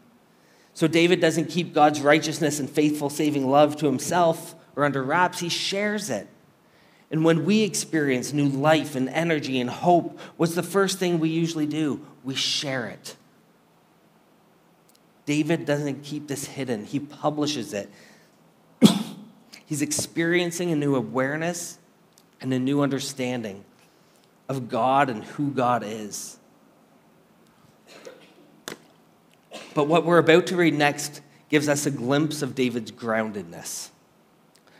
So 0.72 0.86
David 0.86 1.20
doesn't 1.20 1.50
keep 1.50 1.74
God's 1.74 2.00
righteousness 2.00 2.60
and 2.60 2.70
faithful 2.70 3.10
saving 3.10 3.50
love 3.50 3.74
to 3.78 3.86
himself 3.86 4.54
or 4.76 4.84
under 4.84 5.02
wraps, 5.02 5.40
he 5.40 5.48
shares 5.48 6.08
it. 6.08 6.28
And 7.10 7.24
when 7.24 7.44
we 7.44 7.62
experience 7.62 8.32
new 8.32 8.48
life 8.48 8.94
and 8.94 9.08
energy 9.08 9.60
and 9.60 9.68
hope, 9.68 10.20
what's 10.36 10.54
the 10.54 10.62
first 10.62 11.00
thing 11.00 11.18
we 11.18 11.28
usually 11.28 11.66
do? 11.66 12.06
We 12.22 12.36
share 12.36 12.86
it. 12.86 13.16
David 15.26 15.66
doesn't 15.66 16.04
keep 16.04 16.28
this 16.28 16.46
hidden, 16.46 16.84
he 16.84 17.00
publishes 17.00 17.74
it. 17.74 17.90
He's 19.72 19.80
experiencing 19.80 20.70
a 20.70 20.76
new 20.76 20.94
awareness 20.96 21.78
and 22.42 22.52
a 22.52 22.58
new 22.58 22.82
understanding 22.82 23.64
of 24.46 24.68
God 24.68 25.08
and 25.08 25.24
who 25.24 25.50
God 25.50 25.82
is. 25.82 26.36
But 29.72 29.88
what 29.88 30.04
we're 30.04 30.18
about 30.18 30.46
to 30.48 30.56
read 30.56 30.74
next 30.74 31.22
gives 31.48 31.70
us 31.70 31.86
a 31.86 31.90
glimpse 31.90 32.42
of 32.42 32.54
David's 32.54 32.92
groundedness. 32.92 33.88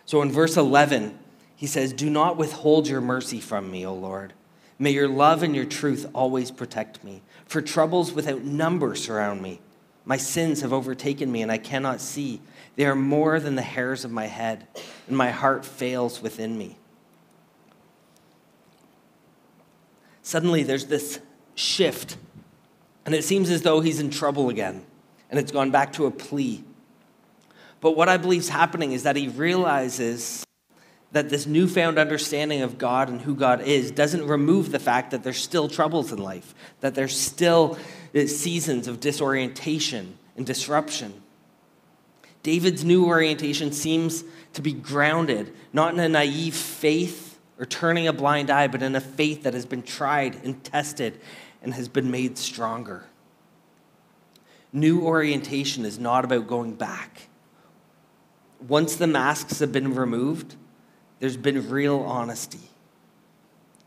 So 0.05 0.21
in 0.21 0.31
verse 0.31 0.59
11, 0.59 1.19
he 1.57 1.67
says, 1.67 1.95
Do 1.95 2.11
not 2.11 2.37
withhold 2.37 2.87
your 2.87 3.01
mercy 3.01 3.41
from 3.41 3.71
me, 3.71 3.87
O 3.87 3.95
Lord. 3.95 4.35
May 4.79 4.91
your 4.91 5.09
love 5.09 5.43
and 5.43 5.57
your 5.57 5.65
truth 5.65 6.07
always 6.15 6.51
protect 6.51 7.03
me. 7.03 7.23
For 7.47 7.63
troubles 7.63 8.13
without 8.13 8.43
number 8.43 8.95
surround 8.95 9.41
me. 9.41 9.63
My 10.05 10.17
sins 10.17 10.63
have 10.63 10.73
overtaken 10.73 11.31
me, 11.31 11.43
and 11.43 11.53
I 11.53 11.59
cannot 11.59 12.01
see. 12.01 12.41
They 12.77 12.87
are 12.87 12.97
more 12.97 13.39
than 13.39 13.55
the 13.55 13.63
hairs 13.63 14.05
of 14.05 14.11
my 14.11 14.27
head, 14.27 14.67
and 15.07 15.17
my 15.17 15.31
heart 15.31 15.65
fails 15.65 16.21
within 16.23 16.59
me. 16.59 16.77
Suddenly, 20.23 20.63
there's 20.63 20.87
this 20.87 21.21
shift 21.55 22.17
and 23.05 23.15
it 23.15 23.25
seems 23.25 23.51
as 23.51 23.63
though 23.63 23.81
he's 23.81 24.01
in 24.01 24.11
trouble 24.11 24.49
again, 24.49 24.85
and 25.31 25.39
it's 25.39 25.53
gone 25.53 25.71
back 25.71 25.93
to 25.95 26.07
a 26.07 26.11
plea. 26.11 26.63
But 27.81 27.97
what 27.97 28.09
I 28.09 28.17
believe 28.17 28.43
is 28.43 28.49
happening 28.49 28.93
is 28.93 29.03
that 29.03 29.17
he 29.17 29.29
realizes 29.29 30.45
that 31.11 31.29
this 31.29 31.47
newfound 31.47 31.99
understanding 31.99 32.63
of 32.63 32.79
God 32.79 33.09
and 33.09 33.21
who 33.21 33.35
God 33.35 33.61
is 33.63 33.91
doesn't 33.91 34.27
remove 34.27 34.71
the 34.71 34.79
fact 34.79 35.11
that 35.11 35.25
there's 35.25 35.37
still 35.37 35.69
troubles 35.69 36.13
in 36.13 36.19
life, 36.19 36.55
that 36.81 36.95
there's 36.95 37.19
still 37.19 37.77
seasons 38.15 38.87
of 38.89 39.01
disorientation 39.01 40.19
and 40.37 40.47
disruption. 40.47 41.23
David's 42.43 42.85
new 42.85 43.07
orientation 43.07 43.73
seems 43.73 44.25
to 44.53 44.63
be 44.63 44.73
grounded 44.73 45.55
not 45.73 45.95
in 45.95 46.01
a 46.01 46.09
naive 46.09 46.55
faith 46.55 47.39
or 47.59 47.67
turning 47.67 48.09
a 48.09 48.13
blind 48.13 48.51
eye, 48.51 48.67
but 48.67 48.83
in 48.83 48.97
a 48.97 49.01
faith 49.01 49.45
that 49.45 49.55
has 49.55 49.67
been 49.67 49.83
tried 49.83 50.45
and 50.45 50.63
tested 50.65 51.21
and 51.63 51.75
has 51.75 51.89
been 51.89 52.11
made 52.11 52.37
stronger. 52.37 53.05
New 54.73 55.03
orientation 55.03 55.85
is 55.85 55.99
not 55.99 56.25
about 56.25 56.47
going 56.47 56.75
back. 56.75 57.29
Once 58.67 58.97
the 58.97 59.07
masks 59.07 59.61
have 59.61 59.71
been 59.71 59.95
removed, 59.95 60.57
there's 61.21 61.37
been 61.37 61.69
real 61.71 62.01
honesty. 62.01 62.71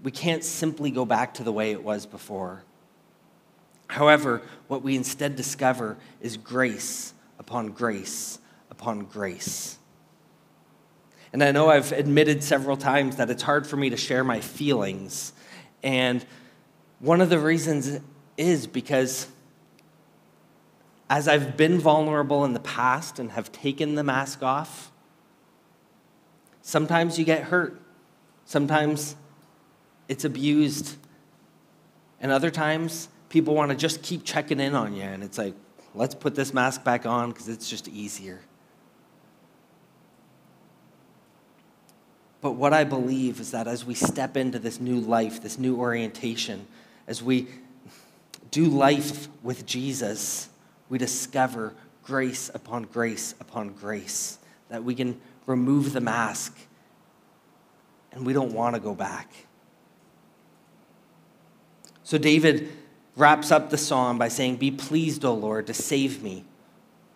We 0.02 0.12
can't 0.12 0.44
simply 0.44 0.92
go 0.92 1.06
back 1.06 1.34
to 1.36 1.44
the 1.44 1.52
way 1.52 1.72
it 1.72 1.84
was 1.84 2.06
before. 2.06 2.64
However, 3.88 4.42
what 4.68 4.82
we 4.82 4.96
instead 4.96 5.36
discover 5.36 5.98
is 6.22 6.38
grace 6.38 7.14
upon 7.40 7.72
grace 7.72 8.40
upon 8.76 9.06
grace. 9.06 9.78
And 11.32 11.44
I 11.44 11.52
know 11.52 11.70
I've 11.70 11.92
admitted 11.92 12.44
several 12.44 12.78
times 12.78 13.16
that 13.18 13.30
it's 13.30 13.44
hard 13.44 13.66
for 13.66 13.78
me 13.78 13.90
to 13.90 13.98
share 13.98 14.24
my 14.24 14.42
feelings. 14.42 15.34
And 15.82 16.26
one 17.00 17.22
of 17.22 17.30
the 17.30 17.40
reasons 17.40 18.00
is 18.38 18.68
because 18.68 19.28
as 21.10 21.28
I've 21.28 21.56
been 21.56 21.80
vulnerable 21.80 22.46
in 22.46 22.54
the 22.54 22.60
past 22.60 23.20
and 23.20 23.32
have 23.32 23.52
taken 23.52 23.96
the 23.96 24.04
mask 24.04 24.44
off, 24.44 24.92
sometimes 26.62 27.18
you 27.18 27.26
get 27.26 27.44
hurt. 27.44 27.82
Sometimes 28.46 29.16
it's 30.08 30.26
abused. 30.26 30.96
And 32.20 32.32
other 32.32 32.52
times, 32.52 33.10
people 33.36 33.54
want 33.54 33.70
to 33.70 33.76
just 33.76 34.02
keep 34.02 34.24
checking 34.24 34.62
in 34.62 34.74
on 34.74 34.96
you. 34.96 35.02
And 35.02 35.22
it's 35.22 35.38
like, 35.38 35.56
let's 35.94 36.16
put 36.16 36.36
this 36.36 36.54
mask 36.54 36.86
back 36.86 37.06
on 37.06 37.32
because 37.32 37.50
it's 37.50 37.70
just 37.70 37.90
easier. 37.90 38.40
But 42.40 42.52
what 42.52 42.72
I 42.72 42.86
believe 42.86 43.42
is 43.42 43.52
that 43.52 43.68
as 43.68 43.84
we 43.84 43.94
step 43.94 44.38
into 44.38 44.58
this 44.58 44.80
new 44.80 45.02
life, 45.02 45.44
this 45.44 45.60
new 45.60 45.76
orientation, 45.76 46.66
as 47.08 47.22
we 47.22 47.50
do 48.52 48.68
life 48.68 49.28
with 49.44 49.66
Jesus, 49.66 50.48
we 50.88 50.98
discover 50.98 51.74
grace 52.04 52.50
upon 52.54 52.84
grace 52.84 53.36
upon 53.42 53.74
grace, 53.74 54.40
that 54.70 54.86
we 54.86 54.96
can 54.96 55.20
remove 55.46 55.92
the 55.92 56.00
mask 56.00 56.58
and 58.14 58.26
we 58.26 58.32
don't 58.32 58.54
want 58.54 58.76
to 58.76 58.80
go 58.80 58.96
back. 58.96 59.30
So 62.04 62.18
David 62.18 62.72
wraps 63.16 63.52
up 63.52 63.70
the 63.70 63.78
psalm 63.78 64.18
by 64.18 64.28
saying, 64.28 64.58
Be 64.58 64.72
pleased, 64.72 65.24
O 65.26 65.34
Lord, 65.34 65.68
to 65.68 65.74
save 65.74 66.22
me. 66.22 66.46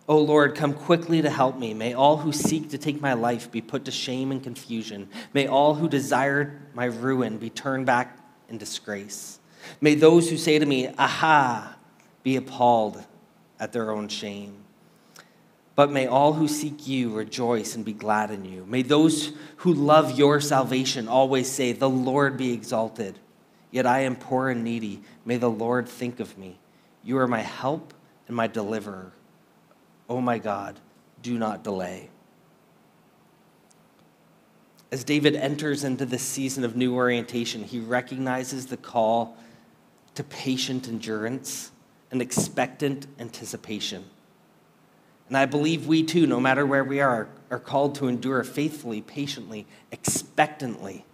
O 0.08 0.18
Lord, 0.18 0.56
come 0.56 0.74
quickly 0.74 1.22
to 1.22 1.30
help 1.30 1.56
me. 1.56 1.72
May 1.72 1.94
all 1.94 2.16
who 2.16 2.32
seek 2.32 2.70
to 2.70 2.78
take 2.78 3.00
my 3.00 3.12
life 3.12 3.50
be 3.50 3.60
put 3.60 3.84
to 3.84 3.92
shame 3.92 4.32
and 4.32 4.42
confusion. 4.42 5.08
May 5.32 5.46
all 5.46 5.74
who 5.74 5.88
desire 5.88 6.60
my 6.74 6.86
ruin 6.86 7.38
be 7.38 7.48
turned 7.48 7.86
back 7.86 8.18
in 8.48 8.58
disgrace. 8.58 9.38
May 9.80 9.94
those 9.94 10.28
who 10.28 10.36
say 10.36 10.58
to 10.58 10.66
me, 10.66 10.88
Aha, 10.98 11.76
be 12.22 12.36
appalled 12.36 13.04
at 13.60 13.72
their 13.72 13.90
own 13.90 14.08
shame. 14.08 14.64
But 15.76 15.92
may 15.92 16.06
all 16.06 16.32
who 16.32 16.48
seek 16.48 16.88
you 16.88 17.14
rejoice 17.14 17.76
and 17.76 17.84
be 17.84 17.92
glad 17.92 18.30
in 18.30 18.44
you. 18.44 18.66
May 18.66 18.82
those 18.82 19.32
who 19.58 19.72
love 19.72 20.18
your 20.18 20.40
salvation 20.40 21.08
always 21.08 21.50
say, 21.50 21.72
The 21.72 21.88
Lord 21.88 22.36
be 22.36 22.52
exalted. 22.52 23.18
Yet 23.70 23.86
I 23.86 24.00
am 24.00 24.16
poor 24.16 24.48
and 24.48 24.64
needy. 24.64 25.02
May 25.24 25.36
the 25.36 25.50
Lord 25.50 25.88
think 25.88 26.20
of 26.20 26.36
me. 26.36 26.58
You 27.04 27.18
are 27.18 27.28
my 27.28 27.40
help 27.40 27.94
and 28.26 28.36
my 28.36 28.46
deliverer. 28.46 29.12
Oh 30.08 30.20
my 30.20 30.38
God, 30.38 30.78
do 31.22 31.38
not 31.38 31.62
delay. 31.62 32.10
As 34.92 35.04
David 35.04 35.36
enters 35.36 35.84
into 35.84 36.04
this 36.04 36.22
season 36.22 36.64
of 36.64 36.74
new 36.74 36.96
orientation, 36.96 37.62
he 37.62 37.78
recognizes 37.78 38.66
the 38.66 38.76
call 38.76 39.36
to 40.16 40.24
patient 40.24 40.88
endurance 40.88 41.70
and 42.10 42.20
expectant 42.20 43.06
anticipation. 43.20 44.04
And 45.28 45.36
I 45.36 45.46
believe 45.46 45.86
we 45.86 46.02
too, 46.02 46.26
no 46.26 46.40
matter 46.40 46.66
where 46.66 46.82
we 46.82 47.00
are, 47.00 47.28
are 47.50 47.60
called 47.60 47.94
to 47.96 48.08
endure 48.08 48.42
faithfully, 48.42 49.00
patiently, 49.00 49.64
expectantly. 49.92 51.04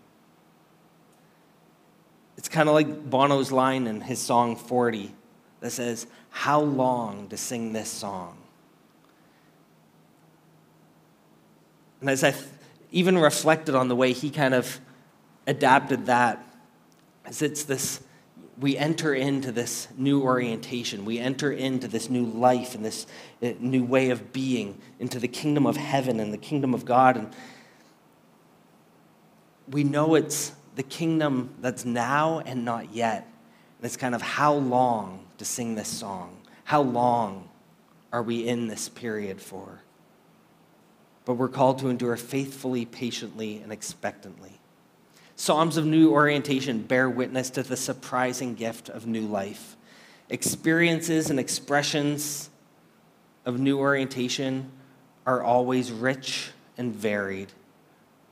It's 2.37 2.49
kind 2.49 2.69
of 2.69 2.75
like 2.75 3.09
Bono's 3.09 3.51
line 3.51 3.87
in 3.87 4.01
his 4.01 4.21
song 4.21 4.57
40 4.57 5.15
that 5.61 5.71
says, 5.71 6.07
How 6.31 6.61
long 6.61 7.29
to 7.29 7.37
sing 7.37 7.73
this 7.73 7.91
song? 7.91 8.37
And 12.01 12.11
as 12.11 12.23
I 12.23 12.35
even 12.91 13.19
reflected 13.19 13.75
on 13.75 13.89
the 13.89 13.97
way 13.97 14.13
he 14.13 14.31
kind 14.31 14.55
of 14.55 14.81
adapted 15.47 16.07
that, 16.07 16.45
as 17.25 17.43
it's 17.43 17.65
this 17.65 18.01
we 18.59 18.77
enter 18.77 19.15
into 19.15 19.53
this 19.53 19.89
new 19.97 20.23
orientation. 20.23 21.05
We 21.05 21.19
enter 21.19 21.53
into 21.53 21.89
this 21.89 22.09
new 22.09 22.25
life 22.25 22.75
and 22.75 22.85
this 22.85 23.07
uh, 23.43 23.53
new 23.61 23.85
way 23.85 24.11
of 24.11 24.33
being, 24.33 24.81
into 24.99 25.19
the 25.19 25.29
kingdom 25.29 25.67
of 25.67 25.77
heaven 25.77 26.21
and 26.21 26.33
the 26.33 26.39
kingdom 26.39 26.73
of 26.73 26.85
God. 26.85 27.17
And 27.17 27.31
we 29.69 29.85
know 29.85 30.15
it's 30.15 30.53
the 30.77 30.83
kingdom 30.83 31.55
that's 31.61 31.85
now 31.85 32.41
and 32.41 32.65
not 32.65 32.95
yet. 32.95 33.27
And 33.79 33.87
it's 33.87 33.97
kind 33.97 34.15
of 34.15 34.23
how 34.23 34.55
long 34.55 35.27
to 35.39 35.45
sing 35.45 35.75
this 35.75 35.89
song? 35.89 36.37
How 36.65 36.83
long 36.83 37.49
are 38.13 38.23
we 38.23 38.47
in 38.47 38.69
this 38.69 38.89
period 38.89 39.41
for? 39.41 39.81
But 41.25 41.35
we're 41.35 41.49
called 41.49 41.81
to 41.81 41.89
endure 41.89 42.17
faithfully, 42.17 42.85
patiently, 42.85 43.59
and 43.59 43.73
expectantly. 43.73 44.61
Psalms 45.35 45.77
of 45.77 45.85
new 45.85 46.13
orientation 46.13 46.83
bear 46.83 47.11
witness 47.11 47.51
to 47.51 47.63
the 47.63 47.77
surprising 47.77 48.55
gift 48.55 48.89
of 48.89 49.07
new 49.07 49.27
life. 49.27 49.77
Experiences 50.31 51.31
and 51.31 51.39
expressions 51.39 52.49
of 53.45 53.61
new 53.61 53.79
orientation 53.79 54.71
are 55.27 55.43
always 55.43 55.91
rich 55.91 56.51
and 56.79 56.95
varied. 56.95 57.53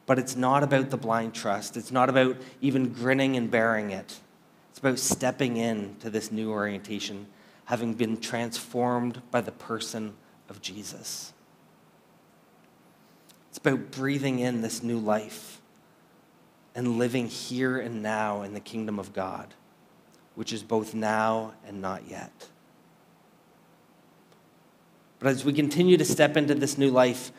But 0.07 0.19
it's 0.19 0.37
not 0.37 0.63
about 0.63 0.91
the 0.91 0.97
blind 0.97 1.35
trust. 1.35 1.77
It's 1.77 1.91
not 1.91 2.09
about 2.09 2.37
even 2.61 2.93
grinning 2.93 3.37
and 3.37 3.51
bearing 3.51 3.91
it. 3.91 4.19
It's 4.71 4.79
about 4.79 4.99
stepping 4.99 5.57
into 5.57 6.11
this 6.11 6.31
new 6.31 6.51
orientation, 6.51 7.27
having 7.67 7.95
been 7.95 8.19
transformed 8.19 9.23
by 9.31 9.41
the 9.41 9.53
person 9.53 10.15
of 10.49 10.61
Jesus. 10.61 11.33
It's 13.49 13.59
about 13.59 13.93
breathing 13.93 14.41
in 14.41 14.63
this 14.63 14.83
new 14.83 14.99
life 14.99 15.61
and 16.75 16.99
living 16.99 17.29
here 17.29 17.79
and 17.79 18.03
now 18.03 18.43
in 18.43 18.53
the 18.53 18.61
kingdom 18.61 18.99
of 18.99 19.13
God, 19.13 19.55
which 20.35 20.53
is 20.53 20.63
both 20.63 20.93
now 20.93 21.55
and 21.67 21.81
not 21.81 22.09
yet. 22.09 22.49
But 25.21 25.29
as 25.29 25.45
we 25.45 25.53
continue 25.53 25.97
to 25.97 26.05
step 26.05 26.37
into 26.37 26.55
this 26.55 26.77
new 26.77 26.91
life, 26.91 27.33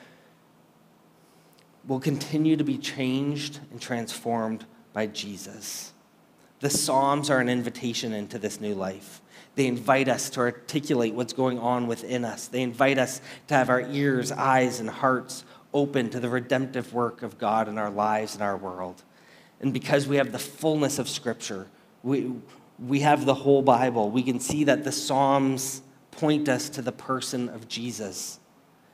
we'll 1.87 1.99
continue 1.99 2.55
to 2.57 2.63
be 2.63 2.77
changed 2.77 3.59
and 3.71 3.81
transformed 3.81 4.65
by 4.93 5.07
Jesus. 5.07 5.93
The 6.59 6.69
Psalms 6.69 7.29
are 7.29 7.39
an 7.39 7.49
invitation 7.49 8.13
into 8.13 8.39
this 8.39 8.59
new 8.59 8.73
life. 8.73 9.21
They 9.55 9.67
invite 9.67 10.07
us 10.07 10.29
to 10.31 10.41
articulate 10.41 11.13
what's 11.13 11.33
going 11.33 11.59
on 11.59 11.87
within 11.87 12.25
us. 12.25 12.47
They 12.47 12.61
invite 12.61 12.97
us 12.97 13.21
to 13.47 13.53
have 13.53 13.69
our 13.69 13.81
ears, 13.81 14.31
eyes, 14.31 14.79
and 14.79 14.89
hearts 14.89 15.45
open 15.73 16.09
to 16.09 16.19
the 16.19 16.29
redemptive 16.29 16.93
work 16.93 17.21
of 17.21 17.37
God 17.37 17.67
in 17.67 17.77
our 17.77 17.89
lives 17.89 18.33
and 18.33 18.43
our 18.43 18.57
world. 18.57 19.03
And 19.61 19.73
because 19.73 20.07
we 20.07 20.17
have 20.17 20.31
the 20.31 20.39
fullness 20.39 20.99
of 20.99 21.07
Scripture, 21.07 21.67
we, 22.03 22.31
we 22.79 23.01
have 23.01 23.25
the 23.25 23.33
whole 23.33 23.61
Bible, 23.61 24.09
we 24.09 24.23
can 24.23 24.39
see 24.39 24.63
that 24.65 24.83
the 24.83 24.91
Psalms 24.91 25.81
point 26.11 26.47
us 26.49 26.69
to 26.69 26.81
the 26.81 26.91
person 26.91 27.49
of 27.49 27.67
Jesus. 27.67 28.39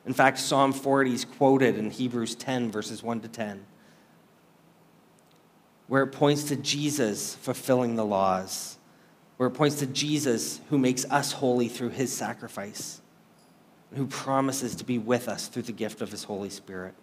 In 0.06 0.14
fact, 0.14 0.40
Psalm 0.40 0.74
40 0.74 1.14
is 1.14 1.26
quoted 1.26 1.78
in 1.78 1.92
Hebrews 1.92 2.36
10, 2.36 2.72
verses 2.72 3.04
1 3.04 3.22
to 3.22 3.28
10, 3.28 3.66
where 5.88 6.04
it 6.04 6.08
points 6.08 6.44
to 6.46 6.56
Jesus 6.56 7.36
fulfilling 7.36 7.96
the 7.96 8.06
laws, 8.06 8.78
where 9.38 9.48
it 9.48 9.54
points 9.54 9.78
to 9.78 9.86
Jesus 9.86 10.60
who 10.70 10.78
makes 10.78 11.06
us 11.06 11.34
holy 11.34 11.68
through 11.68 11.90
his 11.90 12.12
sacrifice, 12.12 13.02
who 13.94 14.08
promises 14.08 14.76
to 14.76 14.84
be 14.84 14.98
with 14.98 15.28
us 15.28 15.48
through 15.48 15.64
the 15.64 15.72
gift 15.72 16.02
of 16.02 16.10
his 16.10 16.24
Holy 16.24 16.50
Spirit. 16.50 16.96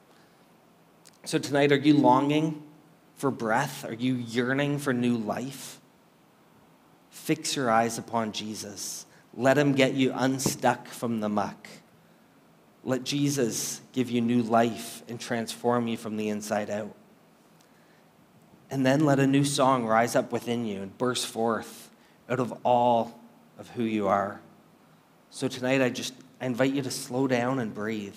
So 1.24 1.38
tonight, 1.38 1.70
are 1.72 1.76
you 1.76 1.94
longing 1.94 2.62
for 3.16 3.30
breath? 3.30 3.84
Are 3.84 3.94
you 3.94 4.14
yearning 4.14 4.78
for 4.78 4.92
new 4.92 5.16
life? 5.16 5.80
Fix 7.10 7.54
your 7.54 7.70
eyes 7.70 7.98
upon 7.98 8.32
Jesus. 8.32 9.04
Let 9.34 9.58
him 9.58 9.74
get 9.74 9.94
you 9.94 10.12
unstuck 10.14 10.88
from 10.88 11.20
the 11.20 11.28
muck. 11.28 11.68
Let 12.88 13.04
Jesus 13.04 13.82
give 13.92 14.10
you 14.10 14.22
new 14.22 14.40
life 14.40 15.02
and 15.10 15.20
transform 15.20 15.88
you 15.88 15.98
from 15.98 16.16
the 16.16 16.30
inside 16.30 16.70
out. 16.70 16.94
And 18.70 18.86
then 18.86 19.04
let 19.04 19.18
a 19.18 19.26
new 19.26 19.44
song 19.44 19.84
rise 19.84 20.16
up 20.16 20.32
within 20.32 20.64
you 20.64 20.80
and 20.80 20.96
burst 20.96 21.26
forth 21.26 21.90
out 22.30 22.40
of 22.40 22.58
all 22.64 23.20
of 23.58 23.68
who 23.68 23.82
you 23.82 24.08
are. 24.08 24.40
So 25.28 25.48
tonight, 25.48 25.82
I 25.82 25.90
just 25.90 26.14
I 26.40 26.46
invite 26.46 26.72
you 26.72 26.80
to 26.80 26.90
slow 26.90 27.26
down 27.26 27.58
and 27.58 27.74
breathe. 27.74 28.16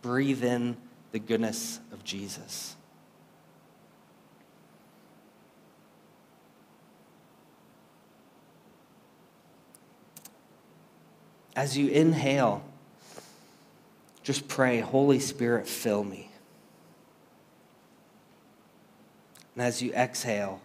Breathe 0.00 0.42
in 0.42 0.76
the 1.12 1.20
goodness 1.20 1.78
of 1.92 2.02
Jesus. 2.02 2.74
As 11.54 11.78
you 11.78 11.86
inhale, 11.86 12.64
just 14.22 14.46
pray, 14.48 14.80
Holy 14.80 15.18
Spirit, 15.18 15.66
fill 15.66 16.04
me. 16.04 16.30
And 19.54 19.64
as 19.64 19.82
you 19.82 19.92
exhale, 19.92 20.60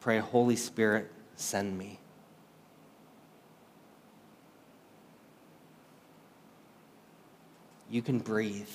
pray, 0.00 0.18
Holy 0.18 0.56
Spirit, 0.56 1.10
send 1.36 1.78
me. 1.78 1.98
You 7.88 8.02
can 8.02 8.18
breathe 8.18 8.68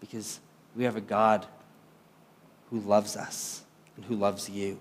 because 0.00 0.40
we 0.74 0.84
have 0.84 0.96
a 0.96 1.02
God 1.02 1.46
who 2.70 2.80
loves 2.80 3.16
us 3.16 3.62
and 3.96 4.04
who 4.04 4.16
loves 4.16 4.48
you. 4.48 4.80